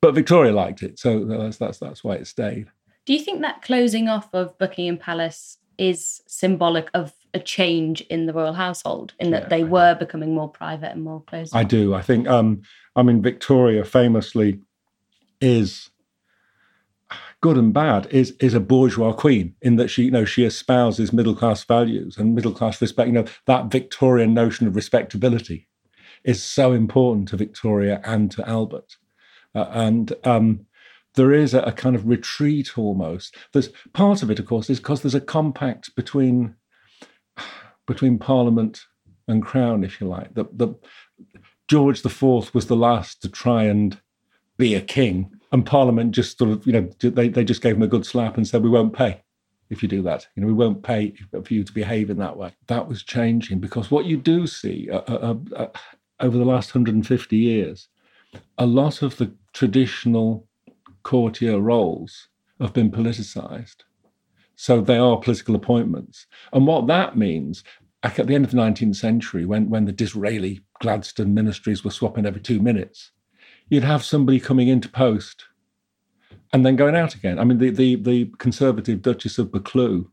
but 0.00 0.14
Victoria 0.14 0.52
liked 0.52 0.82
it, 0.82 0.98
so 0.98 1.24
that's 1.24 1.56
that's 1.56 1.78
that's 1.78 2.04
why 2.04 2.16
it 2.16 2.26
stayed. 2.26 2.66
Do 3.06 3.14
you 3.14 3.20
think 3.20 3.40
that 3.40 3.62
closing 3.62 4.08
off 4.08 4.28
of 4.34 4.56
Buckingham 4.58 4.98
Palace 4.98 5.58
is 5.76 6.22
symbolic 6.26 6.90
of 6.94 7.12
a 7.32 7.40
change 7.40 8.00
in 8.02 8.26
the 8.26 8.32
royal 8.32 8.52
household, 8.52 9.14
in 9.18 9.30
that 9.30 9.44
yeah, 9.44 9.48
they 9.48 9.64
were 9.64 9.94
becoming 9.94 10.34
more 10.34 10.48
private 10.48 10.92
and 10.92 11.02
more 11.02 11.22
closed? 11.22 11.56
I 11.56 11.64
do. 11.64 11.94
I 11.94 12.02
think. 12.02 12.28
Um, 12.28 12.62
I 12.96 13.02
mean, 13.02 13.22
Victoria 13.22 13.84
famously 13.84 14.60
is 15.40 15.90
good 17.44 17.58
and 17.58 17.74
bad, 17.74 18.06
is 18.06 18.30
is 18.40 18.54
a 18.54 18.58
bourgeois 18.58 19.12
queen 19.12 19.54
in 19.60 19.76
that 19.76 19.88
she, 19.88 20.04
you 20.04 20.10
know, 20.10 20.24
she 20.24 20.46
espouses 20.46 21.12
middle 21.12 21.36
class 21.36 21.62
values 21.62 22.16
and 22.16 22.34
middle 22.34 22.52
class 22.52 22.80
respect. 22.80 23.06
You 23.06 23.12
know, 23.12 23.26
that 23.44 23.70
Victorian 23.70 24.32
notion 24.32 24.66
of 24.66 24.74
respectability 24.74 25.68
is 26.24 26.42
so 26.42 26.72
important 26.72 27.28
to 27.28 27.36
Victoria 27.36 28.00
and 28.02 28.30
to 28.30 28.48
Albert, 28.48 28.96
uh, 29.54 29.66
and 29.72 30.14
um, 30.24 30.64
there 31.16 31.32
is 31.32 31.52
a, 31.52 31.60
a, 31.60 31.72
kind 31.72 31.94
of 31.94 32.08
retreat 32.08 32.78
almost. 32.78 33.36
There's 33.52 33.68
part 33.92 34.22
of 34.22 34.30
it, 34.30 34.38
of 34.38 34.46
course, 34.46 34.70
is 34.70 34.78
because 34.78 35.02
there's 35.02 35.14
a 35.14 35.20
compact 35.20 35.94
between 35.94 36.54
between 37.86 38.18
Parliament 38.18 38.86
and 39.28 39.42
Crown, 39.42 39.84
if 39.84 40.00
you 40.00 40.08
like. 40.08 40.32
That 40.32 40.76
George 41.68 42.00
Fourth 42.00 42.54
was 42.54 42.68
the 42.68 42.82
last 42.88 43.20
to 43.20 43.28
try 43.28 43.64
and 43.64 44.00
be 44.56 44.74
a 44.74 44.80
king 44.80 45.33
and 45.54 45.64
Parliament 45.64 46.10
just 46.10 46.36
sort 46.36 46.50
of, 46.50 46.66
you 46.66 46.72
know, 46.72 46.90
they, 46.98 47.28
they 47.28 47.44
just 47.44 47.62
gave 47.62 47.76
him 47.76 47.82
a 47.82 47.86
good 47.86 48.04
slap 48.04 48.36
and 48.36 48.44
said, 48.46 48.64
we 48.64 48.68
won't 48.68 48.92
pay 48.92 49.22
if 49.70 49.84
you 49.84 49.88
do 49.88 50.02
that. 50.02 50.26
You 50.34 50.40
know, 50.40 50.48
we 50.48 50.52
won't 50.52 50.82
pay 50.82 51.14
for 51.30 51.54
you 51.54 51.62
to 51.62 51.72
behave 51.72 52.10
in 52.10 52.18
that 52.18 52.36
way. 52.36 52.56
That 52.66 52.88
was 52.88 53.04
changing 53.04 53.60
because 53.60 53.88
what 53.88 54.04
you 54.04 54.16
do 54.16 54.48
see 54.48 54.90
uh, 54.90 55.02
uh, 55.06 55.36
uh, 55.54 55.62
uh 55.62 55.66
over 56.18 56.36
the 56.36 56.44
last 56.44 56.74
150 56.74 57.36
years, 57.36 57.86
a 58.58 58.66
lot 58.66 59.00
of 59.00 59.16
the 59.16 59.32
traditional 59.52 60.48
courtier 61.04 61.60
roles 61.60 62.26
have 62.60 62.72
been 62.72 62.90
politicized. 62.90 63.84
So 64.56 64.80
they 64.80 64.98
are 64.98 65.20
political 65.20 65.54
appointments. 65.54 66.26
And 66.52 66.66
what 66.66 66.88
that 66.88 67.16
means, 67.16 67.62
at 68.02 68.16
the 68.16 68.34
end 68.34 68.44
of 68.44 68.50
the 68.50 68.56
19th 68.56 68.96
century, 68.96 69.44
when, 69.44 69.70
when 69.70 69.84
the 69.84 69.92
Disraeli 69.92 70.62
Gladstone 70.80 71.32
ministries 71.32 71.84
were 71.84 71.92
swapping 71.92 72.26
every 72.26 72.40
two 72.40 72.58
minutes, 72.58 73.12
you'd 73.68 73.84
have 73.84 74.04
somebody 74.04 74.40
coming 74.40 74.68
into 74.68 74.88
post 74.88 75.46
and 76.52 76.64
then 76.64 76.76
going 76.76 76.94
out 76.94 77.14
again. 77.14 77.38
I 77.38 77.44
mean, 77.44 77.58
the 77.58 77.70
the, 77.70 77.96
the 77.96 78.26
conservative 78.38 79.02
Duchess 79.02 79.38
of 79.38 79.48
Buccleuch 79.48 80.06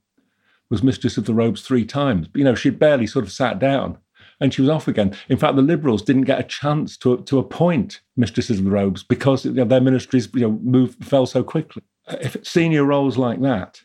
was 0.70 0.82
mistress 0.82 1.18
of 1.18 1.26
the 1.26 1.34
robes 1.34 1.62
three 1.62 1.86
times. 1.86 2.28
You 2.34 2.44
know, 2.44 2.56
she'd 2.56 2.80
barely 2.80 3.06
sort 3.06 3.26
of 3.26 3.32
sat 3.32 3.60
down 3.60 3.98
and 4.40 4.54
she 4.54 4.62
was 4.62 4.70
off 4.70 4.88
again. 4.88 5.16
In 5.30 5.38
fact, 5.38 5.56
the 5.56 5.62
Liberals 5.62 6.02
didn't 6.02 6.24
get 6.24 6.40
a 6.40 6.44
chance 6.44 6.98
to, 6.98 7.18
to 7.24 7.38
appoint 7.40 8.02
mistresses 8.18 8.58
of 8.58 8.66
the 8.66 8.72
robes 8.72 9.04
because 9.04 9.46
you 9.46 9.52
know, 9.52 9.66
their 9.66 9.82
ministries 9.82 10.28
you 10.34 10.42
know, 10.42 10.60
moved, 10.64 11.06
fell 11.06 11.26
so 11.26 11.44
quickly. 11.44 11.84
Uh, 12.08 12.18
if 12.22 12.36
senior 12.46 12.84
roles 12.84 13.18
like 13.18 13.40
that 13.42 13.82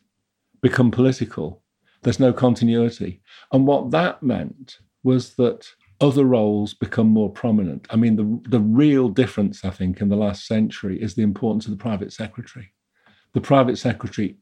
become 0.62 0.90
political, 0.90 1.62
there's 2.02 2.20
no 2.20 2.32
continuity. 2.32 3.20
And 3.52 3.66
what 3.66 3.90
that 3.90 4.22
meant 4.22 4.78
was 5.02 5.34
that 5.34 5.68
other 6.00 6.24
roles 6.24 6.74
become 6.74 7.08
more 7.08 7.30
prominent. 7.30 7.86
I 7.90 7.96
mean, 7.96 8.16
the, 8.16 8.50
the 8.50 8.60
real 8.60 9.08
difference, 9.08 9.64
I 9.64 9.70
think, 9.70 10.00
in 10.00 10.08
the 10.08 10.16
last 10.16 10.46
century 10.46 11.00
is 11.00 11.14
the 11.14 11.22
importance 11.22 11.64
of 11.64 11.70
the 11.70 11.76
private 11.76 12.12
secretary. 12.12 12.72
The 13.32 13.40
private 13.40 13.78
secretary 13.78 14.36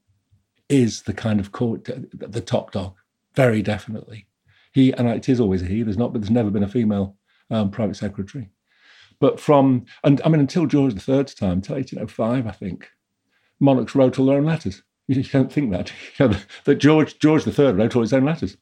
is 0.69 1.03
the 1.03 1.13
kind 1.13 1.41
of 1.41 1.53
court, 1.53 1.89
the 2.13 2.41
top 2.41 2.73
dog, 2.73 2.95
very 3.35 3.63
definitely. 3.63 4.27
He, 4.73 4.93
and 4.93 5.09
it 5.09 5.29
is 5.29 5.41
always 5.41 5.63
a 5.63 5.67
he, 5.67 5.83
there's 5.83 5.99
not, 5.99 6.13
but 6.13 6.23
there's 6.23 6.31
never 6.31 6.51
been 6.51 6.65
a 6.65 6.69
female 6.69 7.17
um, 7.51 7.71
private 7.71 7.97
secretary. 7.97 8.51
But 9.21 9.39
from, 9.39 9.85
and 10.03 10.21
I 10.25 10.29
mean, 10.29 10.41
until 10.41 10.67
George 10.67 10.95
III's 10.95 11.35
time, 11.35 11.53
until 11.53 11.77
1805, 11.77 12.47
I 12.47 12.51
think, 12.51 12.89
monarchs 13.61 13.95
wrote 13.95 14.19
all 14.19 14.27
their 14.27 14.39
own 14.39 14.45
letters. 14.45 14.83
You 15.07 15.23
don't 15.23 15.53
think 15.53 15.71
that. 15.71 15.93
You 16.19 16.29
know, 16.29 16.37
that 16.65 16.77
George, 16.77 17.19
George 17.19 17.47
III 17.47 17.73
wrote 17.73 17.95
all 17.95 18.03
his 18.03 18.13
own 18.13 18.25
letters 18.25 18.57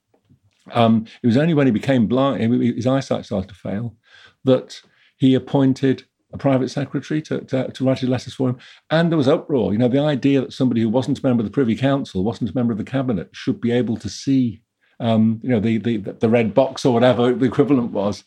Um, 0.70 1.06
it 1.22 1.26
was 1.26 1.36
only 1.36 1.54
when 1.54 1.66
he 1.66 1.72
became 1.72 2.06
blind, 2.06 2.40
his 2.62 2.86
eyesight 2.86 3.24
started 3.24 3.48
to 3.48 3.54
fail, 3.54 3.96
that 4.44 4.80
he 5.16 5.34
appointed 5.34 6.04
a 6.32 6.38
private 6.38 6.70
secretary 6.70 7.20
to, 7.22 7.40
to, 7.42 7.70
to, 7.70 7.84
write 7.84 7.98
his 7.98 8.08
letters 8.08 8.34
for 8.34 8.48
him. 8.48 8.58
And 8.90 9.10
there 9.10 9.18
was 9.18 9.28
uproar. 9.28 9.72
You 9.72 9.78
know, 9.78 9.88
the 9.88 10.00
idea 10.00 10.40
that 10.40 10.52
somebody 10.52 10.80
who 10.80 10.88
wasn't 10.88 11.18
a 11.18 11.26
member 11.26 11.42
of 11.42 11.46
the 11.46 11.52
Privy 11.52 11.76
Council, 11.76 12.24
wasn't 12.24 12.50
a 12.50 12.54
member 12.54 12.72
of 12.72 12.78
the 12.78 12.84
cabinet, 12.84 13.28
should 13.32 13.60
be 13.60 13.70
able 13.70 13.96
to 13.98 14.08
see, 14.08 14.62
um, 14.98 15.40
you 15.42 15.50
know, 15.50 15.60
the, 15.60 15.78
the, 15.78 15.98
the 15.98 16.28
red 16.28 16.54
box 16.54 16.84
or 16.84 16.94
whatever 16.94 17.32
the 17.34 17.46
equivalent 17.46 17.92
was. 17.92 18.24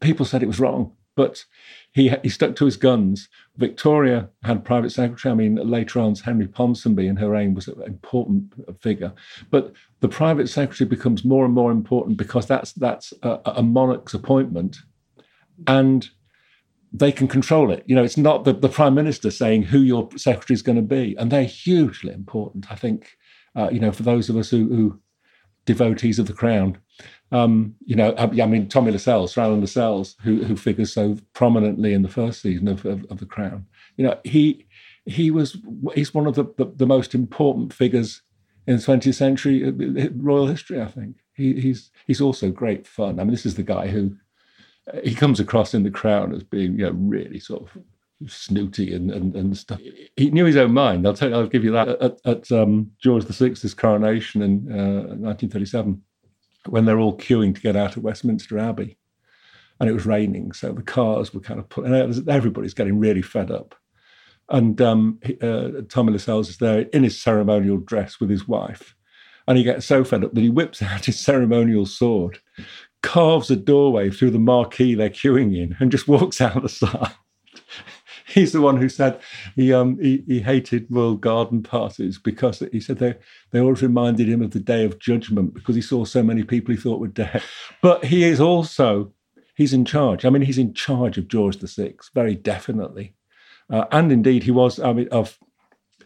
People 0.00 0.24
said 0.24 0.42
it 0.42 0.46
was 0.46 0.60
wrong. 0.60 0.92
But 1.18 1.44
he, 1.90 2.14
he 2.22 2.28
stuck 2.28 2.54
to 2.54 2.64
his 2.64 2.76
guns. 2.76 3.28
Victoria 3.56 4.28
had 4.44 4.64
private 4.64 4.90
secretary. 4.90 5.32
I 5.32 5.34
mean, 5.34 5.56
later 5.56 5.98
on, 5.98 6.14
Henry 6.14 6.46
Ponsonby 6.46 7.08
in 7.08 7.16
her 7.16 7.30
reign 7.30 7.54
was 7.54 7.66
an 7.66 7.82
important 7.82 8.54
figure. 8.80 9.12
But 9.50 9.72
the 9.98 10.08
private 10.08 10.48
secretary 10.48 10.88
becomes 10.88 11.24
more 11.24 11.44
and 11.44 11.52
more 11.52 11.72
important 11.72 12.18
because 12.18 12.46
that's 12.46 12.70
that's 12.74 13.12
a, 13.24 13.40
a 13.46 13.62
monarch's 13.64 14.14
appointment, 14.14 14.76
and 15.66 16.08
they 16.92 17.10
can 17.10 17.26
control 17.26 17.72
it. 17.72 17.82
You 17.86 17.96
know, 17.96 18.04
it's 18.04 18.16
not 18.16 18.44
the, 18.44 18.52
the 18.52 18.68
prime 18.68 18.94
minister 18.94 19.32
saying 19.32 19.64
who 19.64 19.80
your 19.80 20.08
secretary 20.16 20.54
is 20.54 20.62
going 20.62 20.76
to 20.76 20.82
be, 20.82 21.16
and 21.18 21.32
they're 21.32 21.42
hugely 21.42 22.12
important. 22.12 22.70
I 22.70 22.76
think, 22.76 23.16
uh, 23.56 23.70
you 23.72 23.80
know, 23.80 23.90
for 23.90 24.04
those 24.04 24.28
of 24.28 24.36
us 24.36 24.50
who, 24.50 24.68
who 24.68 25.00
devotees 25.64 26.20
of 26.20 26.26
the 26.28 26.32
crown, 26.32 26.78
um, 27.30 27.74
you 27.84 27.94
know, 27.94 28.14
I, 28.16 28.26
mean, 28.26 28.68
Tommy 28.68 28.90
Lascelles, 28.90 29.36
Alan 29.36 29.60
Lascelles, 29.60 30.16
who 30.22 30.42
who 30.44 30.56
figures 30.56 30.92
so 30.92 31.16
prominently 31.34 31.92
in 31.92 32.02
the 32.02 32.08
first 32.08 32.40
season 32.40 32.68
of, 32.68 32.84
of, 32.86 33.04
of 33.10 33.18
the 33.18 33.26
Crown. 33.26 33.66
You 33.96 34.06
know, 34.06 34.18
he 34.24 34.66
he 35.04 35.30
was 35.30 35.58
he's 35.94 36.14
one 36.14 36.26
of 36.26 36.34
the, 36.34 36.44
the, 36.56 36.66
the 36.76 36.86
most 36.86 37.14
important 37.14 37.72
figures 37.72 38.22
in 38.66 38.76
the 38.76 38.82
20th 38.82 39.14
century 39.14 39.66
uh, 39.66 40.08
royal 40.16 40.46
history. 40.46 40.80
I 40.80 40.86
think 40.86 41.16
he, 41.34 41.60
he's 41.60 41.90
he's 42.06 42.20
also 42.20 42.50
great 42.50 42.86
fun. 42.86 43.20
I 43.20 43.24
mean, 43.24 43.32
this 43.32 43.46
is 43.46 43.56
the 43.56 43.62
guy 43.62 43.88
who 43.88 44.16
he 45.04 45.14
comes 45.14 45.38
across 45.38 45.74
in 45.74 45.82
the 45.82 45.90
crown 45.90 46.34
as 46.34 46.42
being 46.42 46.78
you 46.78 46.86
know 46.86 46.92
really 46.92 47.40
sort 47.40 47.62
of 47.62 47.82
snooty 48.26 48.94
and, 48.94 49.10
and, 49.10 49.36
and 49.36 49.56
stuff. 49.56 49.80
He 50.16 50.30
knew 50.30 50.44
his 50.44 50.56
own 50.56 50.72
mind. 50.72 51.06
I'll 51.06 51.14
tell 51.14 51.28
you, 51.28 51.36
I'll 51.36 51.46
give 51.46 51.64
you 51.64 51.72
that. 51.72 51.88
At, 51.88 52.18
at 52.24 52.52
um, 52.52 52.90
George 53.00 53.24
VI's 53.24 53.74
coronation 53.74 54.42
in 54.42 54.72
uh, 54.72 55.14
1937, 55.14 56.02
when 56.70 56.84
they're 56.84 56.98
all 56.98 57.16
queuing 57.16 57.54
to 57.54 57.60
get 57.60 57.76
out 57.76 57.96
of 57.96 58.02
Westminster 58.02 58.58
Abbey, 58.58 58.98
and 59.80 59.88
it 59.88 59.92
was 59.92 60.06
raining, 60.06 60.52
so 60.52 60.72
the 60.72 60.82
cars 60.82 61.32
were 61.32 61.40
kind 61.40 61.60
of 61.60 61.68
put, 61.68 61.84
and 61.84 62.28
everybody's 62.28 62.74
getting 62.74 62.98
really 62.98 63.22
fed 63.22 63.50
up. 63.50 63.74
And 64.48 64.80
um, 64.80 65.20
uh, 65.42 65.82
Tommy 65.88 66.12
Lascelles 66.12 66.48
is 66.48 66.58
there 66.58 66.80
in 66.80 67.04
his 67.04 67.20
ceremonial 67.20 67.76
dress 67.76 68.18
with 68.18 68.30
his 68.30 68.48
wife, 68.48 68.94
and 69.46 69.56
he 69.56 69.64
gets 69.64 69.86
so 69.86 70.04
fed 70.04 70.24
up 70.24 70.34
that 70.34 70.40
he 70.40 70.50
whips 70.50 70.82
out 70.82 71.04
his 71.04 71.18
ceremonial 71.18 71.86
sword, 71.86 72.38
carves 73.02 73.50
a 73.50 73.56
doorway 73.56 74.10
through 74.10 74.30
the 74.30 74.38
marquee 74.38 74.94
they're 74.94 75.10
queuing 75.10 75.56
in 75.56 75.76
and 75.80 75.90
just 75.90 76.08
walks 76.08 76.40
out 76.40 76.62
the 76.62 76.68
side. 76.68 77.14
He's 78.34 78.52
the 78.52 78.60
one 78.60 78.76
who 78.76 78.88
said 78.88 79.20
he, 79.56 79.72
um, 79.72 79.98
he, 80.00 80.22
he 80.26 80.40
hated 80.40 80.86
royal 80.90 81.16
garden 81.16 81.62
parties 81.62 82.18
because 82.18 82.62
he 82.72 82.80
said 82.80 82.98
they, 82.98 83.14
they 83.50 83.60
always 83.60 83.82
reminded 83.82 84.28
him 84.28 84.42
of 84.42 84.50
the 84.50 84.60
day 84.60 84.84
of 84.84 84.98
judgment 84.98 85.54
because 85.54 85.74
he 85.74 85.82
saw 85.82 86.04
so 86.04 86.22
many 86.22 86.42
people 86.42 86.74
he 86.74 86.80
thought 86.80 87.00
were 87.00 87.08
dead. 87.08 87.42
But 87.80 88.04
he 88.04 88.24
is 88.24 88.40
also, 88.40 89.12
he's 89.54 89.72
in 89.72 89.84
charge. 89.84 90.24
I 90.24 90.30
mean, 90.30 90.42
he's 90.42 90.58
in 90.58 90.74
charge 90.74 91.16
of 91.16 91.28
George 91.28 91.58
VI, 91.58 91.94
very 92.14 92.34
definitely. 92.34 93.14
Uh, 93.70 93.86
and 93.90 94.12
indeed, 94.12 94.42
he 94.42 94.50
was, 94.50 94.78
I 94.78 94.92
mean, 94.92 95.08
of, 95.10 95.38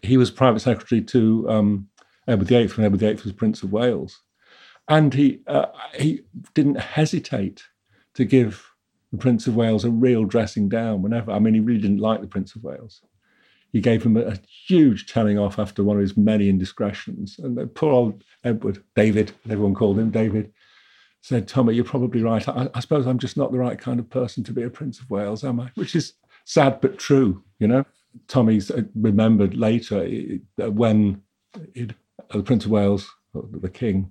he 0.02 0.16
was 0.16 0.30
private 0.30 0.61
secretary 0.61 1.02
to 1.02 1.48
um, 1.48 1.88
Edward 2.28 2.48
VIII 2.48 2.68
when 2.68 2.87
Edward 2.87 3.00
VIII 3.00 3.20
was 3.24 3.32
Prince 3.32 3.62
of 3.62 3.72
Wales. 3.72 4.20
And 4.88 5.14
he, 5.14 5.42
uh, 5.46 5.66
he 5.94 6.22
didn't 6.54 6.78
hesitate 6.78 7.64
to 8.14 8.24
give 8.24 8.71
the 9.12 9.18
Prince 9.18 9.46
of 9.46 9.55
Wales 9.55 9.85
a 9.85 9.90
real 9.90 10.25
dressing 10.25 10.68
down 10.68 11.03
whenever. 11.03 11.31
I 11.31 11.38
mean, 11.38 11.55
he 11.55 11.61
really 11.61 11.81
didn't 11.81 12.01
like 12.01 12.20
the 12.20 12.27
Prince 12.27 12.57
of 12.57 12.64
Wales. 12.64 13.03
He 13.72 13.81
gave 13.81 14.03
him 14.03 14.16
a, 14.16 14.22
a 14.22 14.38
huge 14.66 15.07
telling 15.07 15.38
off 15.38 15.59
after 15.59 15.85
one 15.85 15.96
of 15.96 16.03
his 16.03 16.16
many 16.16 16.48
indiscretions. 16.48 17.38
And 17.38 17.75
poor 17.75 17.92
old 17.92 18.25
Edward, 18.42 18.83
David, 18.96 19.33
everyone 19.44 19.75
called 19.75 19.98
him 19.98 20.11
David, 20.11 20.53
said, 21.20 21.46
Tommy, 21.46 21.75
you're 21.75 21.85
probably 21.85 22.22
right. 22.22 22.46
I, 22.48 22.68
I, 22.75 22.81
suppose 22.81 23.07
I'm 23.07 23.18
just 23.18 23.37
not 23.37 23.53
the 23.53 23.59
right 23.59 23.79
kind 23.79 24.01
of 24.01 24.11
person 24.11 24.42
to 24.44 24.53
be 24.53 24.62
a 24.62 24.70
Prince 24.70 24.98
of 24.98 25.09
Wales, 25.11 25.44
am 25.44 25.61
I? 25.61 25.70
Which 25.75 25.94
is 25.94 26.14
sad 26.44 26.81
but 26.81 26.98
true, 26.98 27.44
you 27.59 27.68
know. 27.68 27.85
Tommy's 28.29 28.70
uh, 28.70 28.83
remembered 28.94 29.57
later 29.57 30.07
when 30.57 31.22
the 31.55 31.94
Prince 32.44 32.64
of 32.64 32.70
Wales, 32.70 33.11
the 33.35 33.70
King, 33.70 34.11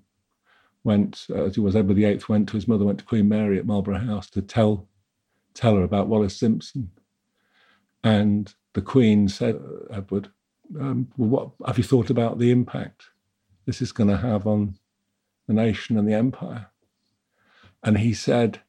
went, 0.84 1.28
uh, 1.30 1.44
as 1.46 1.56
he 1.56 1.62
was 1.62 1.76
Edward 1.76 1.98
VIII, 1.98 2.22
went 2.28 2.50
to 2.50 2.56
his 2.56 2.68
mother, 2.68 2.86
went 2.86 3.00
to 3.00 3.06
Queen 3.06 3.30
Mary 3.30 3.60
at 3.60 3.66
Marlborough 3.66 4.00
House 4.00 4.30
to 4.32 4.42
tell 4.42 4.88
tell 5.54 5.76
her 5.76 5.84
about 5.84 6.08
Wallis 6.08 6.38
Simpson. 6.38 6.92
And 8.04 8.54
the 8.74 8.82
Queen 8.82 9.28
said, 9.28 9.60
Edward, 9.92 10.30
um, 10.80 11.10
well, 11.18 11.54
what 11.58 11.68
have 11.68 11.78
you 11.78 11.84
thought 11.84 12.10
about 12.10 12.40
the 12.40 12.52
impact 12.52 13.06
this 13.66 13.82
is 13.82 13.92
going 13.92 14.10
to 14.10 14.18
have 14.18 14.48
on 14.48 14.76
the 15.48 15.54
nation 15.54 15.98
and 15.98 16.08
the 16.08 16.14
empire? 16.14 16.68
And 17.84 17.98
he 17.98 18.14
said, 18.14 18.62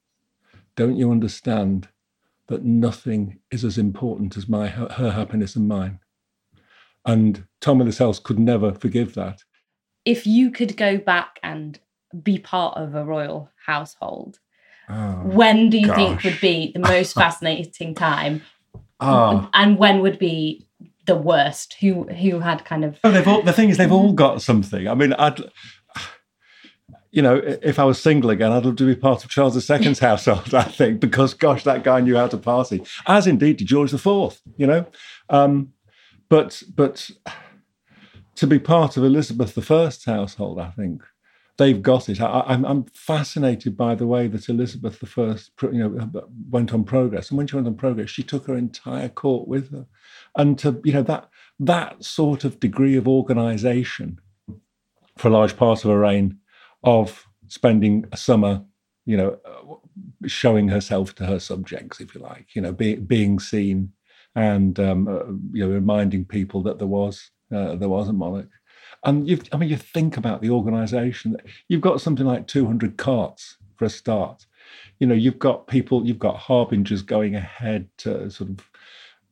Don't 0.76 0.96
you 0.96 1.10
understand 1.10 1.88
that 2.48 2.64
nothing 2.64 3.38
is 3.50 3.64
as 3.64 3.78
important 3.78 4.36
as 4.36 4.48
my 4.48 4.68
her 4.68 5.12
happiness 5.12 5.56
and 5.56 5.68
mine? 5.68 6.00
And 7.04 7.46
Tommy 7.60 7.84
Lascelles 7.84 8.20
could 8.20 8.38
never 8.38 8.72
forgive 8.72 9.14
that. 9.14 9.42
If 10.04 10.26
you 10.26 10.50
could 10.50 10.76
go 10.76 10.98
back 10.98 11.38
and 11.42 11.78
be 12.22 12.38
part 12.38 12.76
of 12.76 12.94
a 12.94 13.04
royal 13.04 13.50
household, 13.66 14.40
oh, 14.88 15.22
when 15.24 15.70
do 15.70 15.78
you 15.78 15.86
gosh. 15.86 15.96
think 15.96 16.24
would 16.24 16.40
be 16.40 16.72
the 16.72 16.80
most 16.80 17.14
fascinating 17.14 17.94
time? 17.94 18.42
Oh. 19.00 19.48
And 19.52 19.78
when 19.78 20.00
would 20.00 20.18
be 20.18 20.66
the 21.06 21.16
worst? 21.16 21.76
Who 21.80 22.04
who 22.04 22.40
had 22.40 22.64
kind 22.64 22.84
of? 22.84 22.98
Oh, 23.04 23.10
they've 23.10 23.26
all, 23.26 23.42
the 23.42 23.52
thing 23.52 23.70
is, 23.70 23.76
they've 23.76 23.92
all 23.92 24.12
got 24.12 24.42
something. 24.42 24.88
I 24.88 24.94
mean, 24.94 25.12
I'd. 25.14 25.40
You 27.14 27.20
know, 27.20 27.42
if 27.44 27.78
I 27.78 27.84
was 27.84 28.00
single 28.00 28.30
again, 28.30 28.52
I'd 28.52 28.64
love 28.64 28.76
to 28.76 28.86
be 28.86 28.96
part 28.96 29.22
of 29.22 29.28
Charles 29.28 29.54
II's 29.54 29.98
household. 29.98 30.54
I 30.54 30.62
think 30.62 30.98
because, 30.98 31.34
gosh, 31.34 31.62
that 31.64 31.84
guy 31.84 32.00
knew 32.00 32.16
how 32.16 32.26
to 32.26 32.38
party, 32.38 32.82
as 33.06 33.26
indeed 33.26 33.58
did 33.58 33.68
George 33.68 33.92
IV. 33.92 34.40
You 34.56 34.66
know, 34.66 34.86
um, 35.28 35.74
but 36.30 36.62
but 36.74 37.10
to 38.36 38.46
be 38.46 38.58
part 38.58 38.96
of 38.96 39.04
Elizabeth 39.04 39.70
I's 39.70 40.02
household, 40.02 40.58
I 40.58 40.70
think 40.70 41.02
they've 41.62 41.82
got 41.82 42.08
it. 42.08 42.20
I, 42.20 42.54
am 42.54 42.84
fascinated 42.92 43.76
by 43.76 43.94
the 43.94 44.06
way 44.06 44.26
that 44.26 44.48
Elizabeth 44.48 44.98
I, 45.16 45.36
you 45.66 45.88
know, 45.88 46.28
went 46.50 46.74
on 46.74 46.84
progress, 46.84 47.30
and 47.30 47.38
when 47.38 47.46
she 47.46 47.54
went 47.54 47.68
on 47.68 47.76
progress, 47.76 48.10
she 48.10 48.24
took 48.24 48.46
her 48.46 48.56
entire 48.56 49.08
court 49.08 49.46
with 49.46 49.70
her, 49.70 49.86
and 50.36 50.58
to 50.58 50.80
you 50.84 50.92
know 50.92 51.02
that 51.04 51.28
that 51.60 52.02
sort 52.04 52.44
of 52.44 52.58
degree 52.58 52.96
of 52.96 53.06
organisation 53.06 54.20
for 55.16 55.28
a 55.28 55.30
large 55.30 55.56
part 55.56 55.84
of 55.84 55.90
her 55.90 55.98
reign, 55.98 56.38
of 56.82 57.26
spending 57.46 58.06
a 58.12 58.16
summer, 58.16 58.64
you 59.06 59.16
know, 59.16 59.38
showing 60.26 60.68
herself 60.68 61.14
to 61.14 61.26
her 61.26 61.38
subjects, 61.38 62.00
if 62.00 62.14
you 62.14 62.20
like, 62.20 62.54
you 62.54 62.62
know, 62.62 62.72
be, 62.72 62.96
being 62.96 63.38
seen, 63.38 63.92
and 64.34 64.80
um, 64.80 65.06
uh, 65.06 65.26
you 65.52 65.64
know, 65.64 65.68
reminding 65.68 66.24
people 66.24 66.62
that 66.62 66.78
there 66.78 66.88
was 66.88 67.30
uh, 67.54 67.76
there 67.76 67.88
was 67.88 68.08
a 68.08 68.12
monarch 68.12 68.50
and 69.04 69.28
you 69.28 69.40
I 69.52 69.56
mean, 69.56 69.68
you 69.68 69.76
think 69.76 70.16
about 70.16 70.40
the 70.40 70.50
organisation. 70.50 71.36
You've 71.68 71.80
got 71.80 72.00
something 72.00 72.26
like 72.26 72.46
200 72.46 72.96
carts 72.96 73.56
for 73.76 73.84
a 73.86 73.90
start. 73.90 74.46
You 74.98 75.06
know, 75.06 75.14
you've 75.14 75.38
got 75.38 75.66
people, 75.66 76.06
you've 76.06 76.18
got 76.18 76.36
harbingers 76.36 77.02
going 77.02 77.34
ahead 77.34 77.88
to 77.98 78.30
sort 78.30 78.50
of 78.50 78.60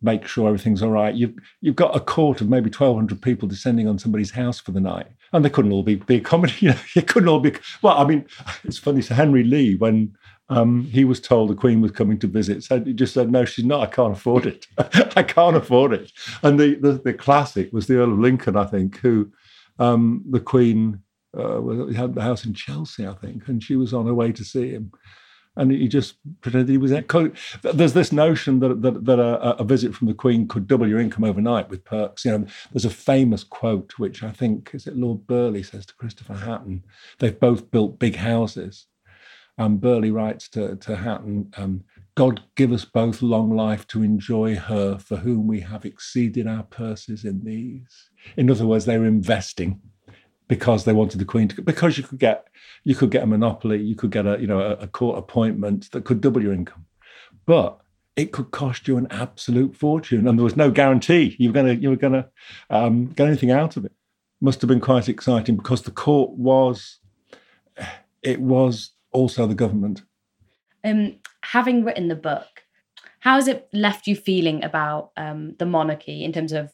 make 0.03 0.27
sure 0.27 0.49
everything's 0.49 0.83
all 0.83 0.91
right. 0.91 1.15
You've 1.15 1.35
you've 1.61 1.77
got 1.77 1.95
a 1.95 2.01
court 2.01 2.41
of 2.41 2.49
maybe 2.49 2.71
1,200 2.71 3.21
people 3.21 3.49
descending 3.49 3.87
on 3.87 3.99
somebody's 3.99 4.33
house 4.33 4.59
for 4.59 4.73
the 4.73 4.81
night, 4.81 5.07
and 5.33 5.45
they 5.45 5.51
couldn't 5.51 5.73
all 5.73 5.83
be 5.83 5.97
be 5.97 6.17
accommodated. 6.17 6.63
You 6.63 6.69
know, 6.71 6.79
they 6.95 7.03
couldn't 7.03 7.29
all 7.29 7.41
be. 7.41 7.55
Well, 7.83 7.97
I 7.97 8.05
mean, 8.05 8.27
it's 8.65 8.79
funny. 8.79 9.03
So 9.03 9.15
Henry 9.15 9.45
Lee, 9.45 9.77
when 9.77 10.17
um, 10.51 10.85
he 10.87 11.05
was 11.05 11.21
told 11.21 11.49
the 11.49 11.55
Queen 11.55 11.81
was 11.81 11.93
coming 11.93 12.19
to 12.19 12.27
visit. 12.27 12.65
said 12.65 12.87
he 12.87 12.93
just 12.93 13.15
said, 13.15 13.31
"No, 13.31 13.45
she's 13.45 13.65
not. 13.65 13.83
I 13.83 13.87
can't 13.87 14.13
afford 14.13 14.47
it. 14.47 14.67
I 15.17 15.23
can't 15.23 15.57
afford 15.57 15.93
it." 15.93 16.13
And 16.43 16.59
the, 16.59 16.75
the, 16.75 16.93
the 16.93 17.15
classic 17.15 17.73
was 17.73 17.87
the 17.87 17.99
Earl 17.99 18.13
of 18.13 18.19
Lincoln, 18.19 18.57
I 18.57 18.67
think, 18.67 18.99
who 18.99 19.31
um, 19.81 20.23
the 20.31 20.41
Queen 20.41 21.03
uh, 21.37 21.61
had 21.95 22.15
the 22.15 22.23
house 22.23 22.45
in 22.45 22.55
Chelsea, 22.55 23.07
I 23.07 23.15
think, 23.15 23.49
and 23.49 23.63
she 23.63 23.77
was 23.77 23.93
on 23.93 24.07
her 24.07 24.15
way 24.15 24.31
to 24.33 24.45
see 24.45 24.71
him. 24.71 24.93
And 25.57 25.73
he 25.73 25.89
just 25.89 26.15
pretended 26.43 26.69
he 26.69 26.79
was 26.79 26.93
there. 26.93 27.05
There's 27.63 27.93
this 27.93 28.13
notion 28.13 28.61
that 28.61 28.83
that, 28.83 29.05
that 29.05 29.19
a, 29.19 29.57
a, 29.57 29.65
visit 29.65 29.95
from 29.95 30.07
the 30.07 30.15
Queen 30.15 30.47
could 30.47 30.69
double 30.69 30.89
your 30.89 31.01
income 31.01 31.25
overnight 31.25 31.69
with 31.69 31.85
perks. 31.85 32.25
You 32.25 32.31
know, 32.31 32.47
there's 32.73 32.85
a 32.85 32.91
famous 32.91 33.43
quote 33.43 33.99
which 33.99 34.23
I 34.23 34.31
think 34.31 34.71
is 34.75 34.87
it 34.87 34.97
Lord 34.97 35.27
Burghley 35.27 35.65
says 35.65 35.87
to 35.87 35.95
Christopher 35.95 36.35
Hatton. 36.35 36.85
They've 37.19 37.39
both 37.39 37.71
built 37.73 37.99
big 37.99 38.15
houses. 38.15 38.87
Um, 39.59 39.79
Burghley 39.79 40.13
writes 40.13 40.49
to, 40.51 40.77
to 40.77 40.97
Hatton, 40.97 41.53
um, 41.57 41.85
God 42.21 42.43
give 42.55 42.71
us 42.71 42.85
both 42.85 43.23
long 43.23 43.57
life 43.57 43.87
to 43.87 44.03
enjoy 44.03 44.55
her 44.55 44.99
for 44.99 45.17
whom 45.17 45.47
we 45.47 45.61
have 45.61 45.87
exceeded 45.87 46.47
our 46.47 46.65
purses 46.65 47.25
in 47.25 47.43
these. 47.45 48.11
In 48.37 48.51
other 48.51 48.67
words, 48.67 48.85
they 48.85 48.99
were 48.99 49.07
investing 49.07 49.81
because 50.47 50.85
they 50.85 50.93
wanted 50.93 51.19
the 51.19 51.25
Queen 51.25 51.49
to, 51.49 51.63
because 51.63 51.97
you 51.97 52.05
could 52.05 52.19
get 52.19 52.49
you 52.85 52.95
could 52.95 53.11
get 53.11 53.23
a 53.23 53.27
monopoly, 53.27 53.81
you 53.81 53.95
could 53.95 54.11
get 54.11 54.27
a 54.27 54.39
you 54.39 54.47
know 54.47 54.61
a, 54.61 54.73
a 54.73 54.87
court 54.87 55.17
appointment 55.17 55.91
that 55.93 56.05
could 56.05 56.21
double 56.21 56.43
your 56.43 56.53
income, 56.53 56.85
but 57.47 57.81
it 58.17 58.33
could 58.33 58.51
cost 58.51 58.87
you 58.87 58.99
an 58.99 59.07
absolute 59.11 59.75
fortune, 59.75 60.29
and 60.29 60.39
there 60.39 60.45
was 60.45 60.59
no 60.59 60.71
guarantee 60.71 61.37
you 61.39 61.49
were 61.49 61.55
going 61.55 61.75
to 61.75 61.83
you 61.83 61.89
were 61.89 61.97
going 61.97 62.13
to 62.13 62.29
um, 62.69 63.07
get 63.07 63.29
anything 63.29 63.51
out 63.51 63.79
of 63.79 63.87
it. 63.87 63.93
Must 64.43 64.61
have 64.61 64.69
been 64.69 64.81
quite 64.81 65.09
exciting 65.09 65.57
because 65.57 65.81
the 65.81 65.91
court 65.91 66.33
was 66.33 66.99
it 68.23 68.43
was 68.43 68.91
also 69.11 69.47
the 69.47 69.55
government. 69.55 70.03
Um, 70.85 71.17
having 71.43 71.85
written 71.85 72.09
the 72.09 72.15
book, 72.15 72.65
how 73.21 73.35
has 73.35 73.49
it 73.49 73.69
left 73.73 74.07
you 74.07 74.17
feeling 74.17 74.65
about 74.65 75.11
um, 75.17 75.55
the 75.59 75.67
monarchy 75.67 76.25
in 76.25 76.33
terms 76.33 76.53
of 76.53 76.73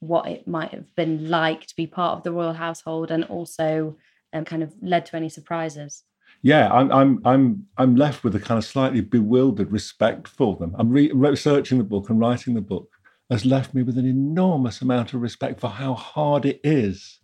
what 0.00 0.28
it 0.28 0.46
might 0.46 0.70
have 0.72 0.94
been 0.94 1.28
like 1.30 1.66
to 1.66 1.76
be 1.76 1.86
part 1.86 2.18
of 2.18 2.22
the 2.22 2.32
royal 2.32 2.52
household, 2.52 3.10
and 3.10 3.24
also 3.24 3.96
um, 4.32 4.44
kind 4.44 4.62
of 4.62 4.74
led 4.82 5.06
to 5.06 5.16
any 5.16 5.28
surprises? 5.28 6.04
Yeah, 6.42 6.70
I'm 6.70 6.92
I'm 6.92 7.20
I'm 7.24 7.66
I'm 7.78 7.96
left 7.96 8.22
with 8.22 8.34
a 8.34 8.40
kind 8.40 8.58
of 8.58 8.64
slightly 8.64 9.00
bewildered 9.00 9.72
respect 9.72 10.28
for 10.28 10.56
them. 10.56 10.74
I'm 10.78 10.90
re- 10.90 11.12
researching 11.12 11.78
the 11.78 11.84
book 11.84 12.10
and 12.10 12.20
writing 12.20 12.54
the 12.54 12.60
book 12.60 12.90
has 13.30 13.44
left 13.44 13.74
me 13.74 13.82
with 13.82 13.98
an 13.98 14.06
enormous 14.06 14.82
amount 14.82 15.14
of 15.14 15.22
respect 15.22 15.60
for 15.60 15.68
how 15.68 15.94
hard 15.94 16.44
it 16.44 16.60
is 16.62 17.18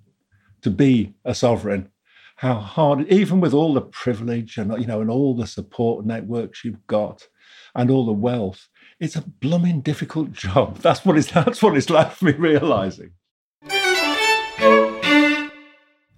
to 0.62 0.70
be 0.70 1.14
a 1.24 1.34
sovereign 1.34 1.88
how 2.36 2.54
hard, 2.54 3.08
even 3.08 3.40
with 3.40 3.54
all 3.54 3.74
the 3.74 3.80
privilege 3.80 4.58
and 4.58 4.72
you 4.80 4.86
know, 4.86 5.00
and 5.00 5.10
all 5.10 5.34
the 5.34 5.46
support 5.46 6.04
networks 6.04 6.64
you've 6.64 6.86
got, 6.86 7.28
and 7.74 7.90
all 7.90 8.04
the 8.04 8.12
wealth, 8.12 8.68
it's 9.00 9.16
a 9.16 9.22
blooming 9.22 9.80
difficult 9.80 10.32
job. 10.32 10.78
That's 10.78 11.04
what 11.04 11.16
it's. 11.16 11.30
That's 11.30 11.62
what 11.62 11.76
it's 11.76 11.90
left 11.90 12.22
me 12.22 12.32
realizing. 12.32 13.12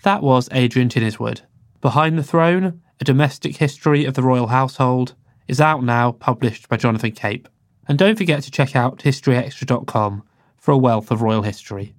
That 0.03 0.23
was 0.23 0.49
Adrian 0.53 0.89
Tinniswood. 0.89 1.43
Behind 1.81 2.19
the 2.19 2.23
Throne: 2.23 2.81
A 3.01 3.05
Domestic 3.05 3.57
History 3.57 4.05
of 4.05 4.15
the 4.15 4.23
Royal 4.23 4.49
Household 4.49 5.15
is 5.47 5.61
out 5.61 5.85
now, 5.85 6.13
published 6.13 6.69
by 6.69 6.77
Jonathan 6.77 7.13
Cape. 7.13 7.49
And 7.87 7.99
don't 7.99 8.17
forget 8.17 8.43
to 8.45 8.51
check 8.51 8.75
out 8.75 9.01
historyextra.com 9.01 10.23
for 10.57 10.73
a 10.73 10.79
wealth 10.79 11.11
of 11.11 11.21
royal 11.21 11.43
history. 11.43 11.95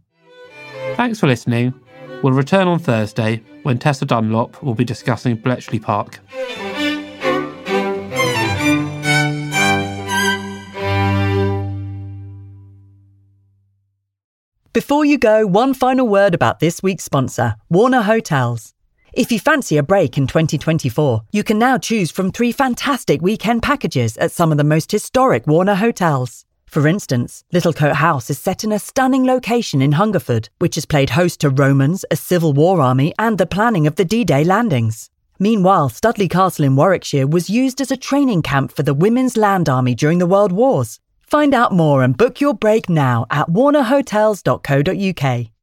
Thanks 0.96 1.20
for 1.20 1.28
listening 1.28 1.80
We'll 2.24 2.34
return 2.34 2.68
on 2.68 2.80
Thursday 2.80 3.44
when 3.64 3.78
Tessa 3.78 4.06
Dunlop 4.06 4.62
will 4.64 4.76
be 4.76 4.86
discussing 4.86 5.36
Bletchley 5.36 5.80
Park. 5.80 6.20
Before 14.74 15.06
you 15.06 15.18
go, 15.18 15.48
one 15.48 15.74
final 15.74 16.08
word 16.08 16.34
about 16.34 16.60
this 16.60 16.84
week's 16.84 17.06
sponsor, 17.06 17.56
Warner 17.70 18.02
Hotels. 18.02 18.74
If 19.14 19.32
you 19.32 19.40
fancy 19.40 19.78
a 19.78 19.84
break 19.84 20.18
in 20.18 20.28
2024, 20.28 21.22
you 21.32 21.44
can 21.44 21.58
now 21.58 21.78
choose 21.78 22.12
from 22.12 22.32
three 22.32 22.52
fantastic 22.52 23.22
weekend 23.22 23.64
packages 23.64 24.18
at 24.18 24.34
some 24.34 24.52
of 24.52 24.58
the 24.58 24.66
most 24.66 24.92
historic 24.92 25.48
Warner 25.48 25.76
hotels. 25.76 26.44
For 26.76 26.88
instance, 26.90 27.46
Littlecote 27.54 27.94
House 27.94 28.30
is 28.30 28.38
set 28.38 28.66
in 28.66 28.74
a 28.74 28.80
stunning 28.80 29.24
location 29.24 29.82
in 29.82 29.94
Hungerford, 29.94 30.50
which 30.60 30.76
has 30.76 30.86
played 30.86 31.12
host 31.12 31.40
to 31.40 31.50
Romans, 31.50 32.04
a 32.12 32.18
Civil 32.18 32.52
War 32.52 32.82
army, 32.82 33.14
and 33.18 33.38
the 33.38 33.46
planning 33.46 33.88
of 33.88 33.96
the 33.96 34.04
D 34.04 34.26
Day 34.26 34.44
landings. 34.44 35.10
Meanwhile, 35.40 35.88
Studley 35.88 36.28
Castle 36.28 36.66
in 36.66 36.76
Warwickshire 36.76 37.28
was 37.28 37.50
used 37.50 37.80
as 37.80 37.92
a 37.92 37.96
training 37.96 38.42
camp 38.42 38.74
for 38.74 38.84
the 38.84 38.94
Women's 38.94 39.38
Land 39.38 39.70
Army 39.70 39.96
during 39.96 40.18
the 40.18 40.28
World 40.28 40.52
Wars. 40.52 41.00
Find 41.22 41.54
out 41.54 41.72
more 41.72 42.04
and 42.04 42.18
book 42.18 42.42
your 42.42 42.54
break 42.54 42.90
now 42.90 43.26
at 43.32 43.48
warnerhotels.co.uk. 43.48 45.55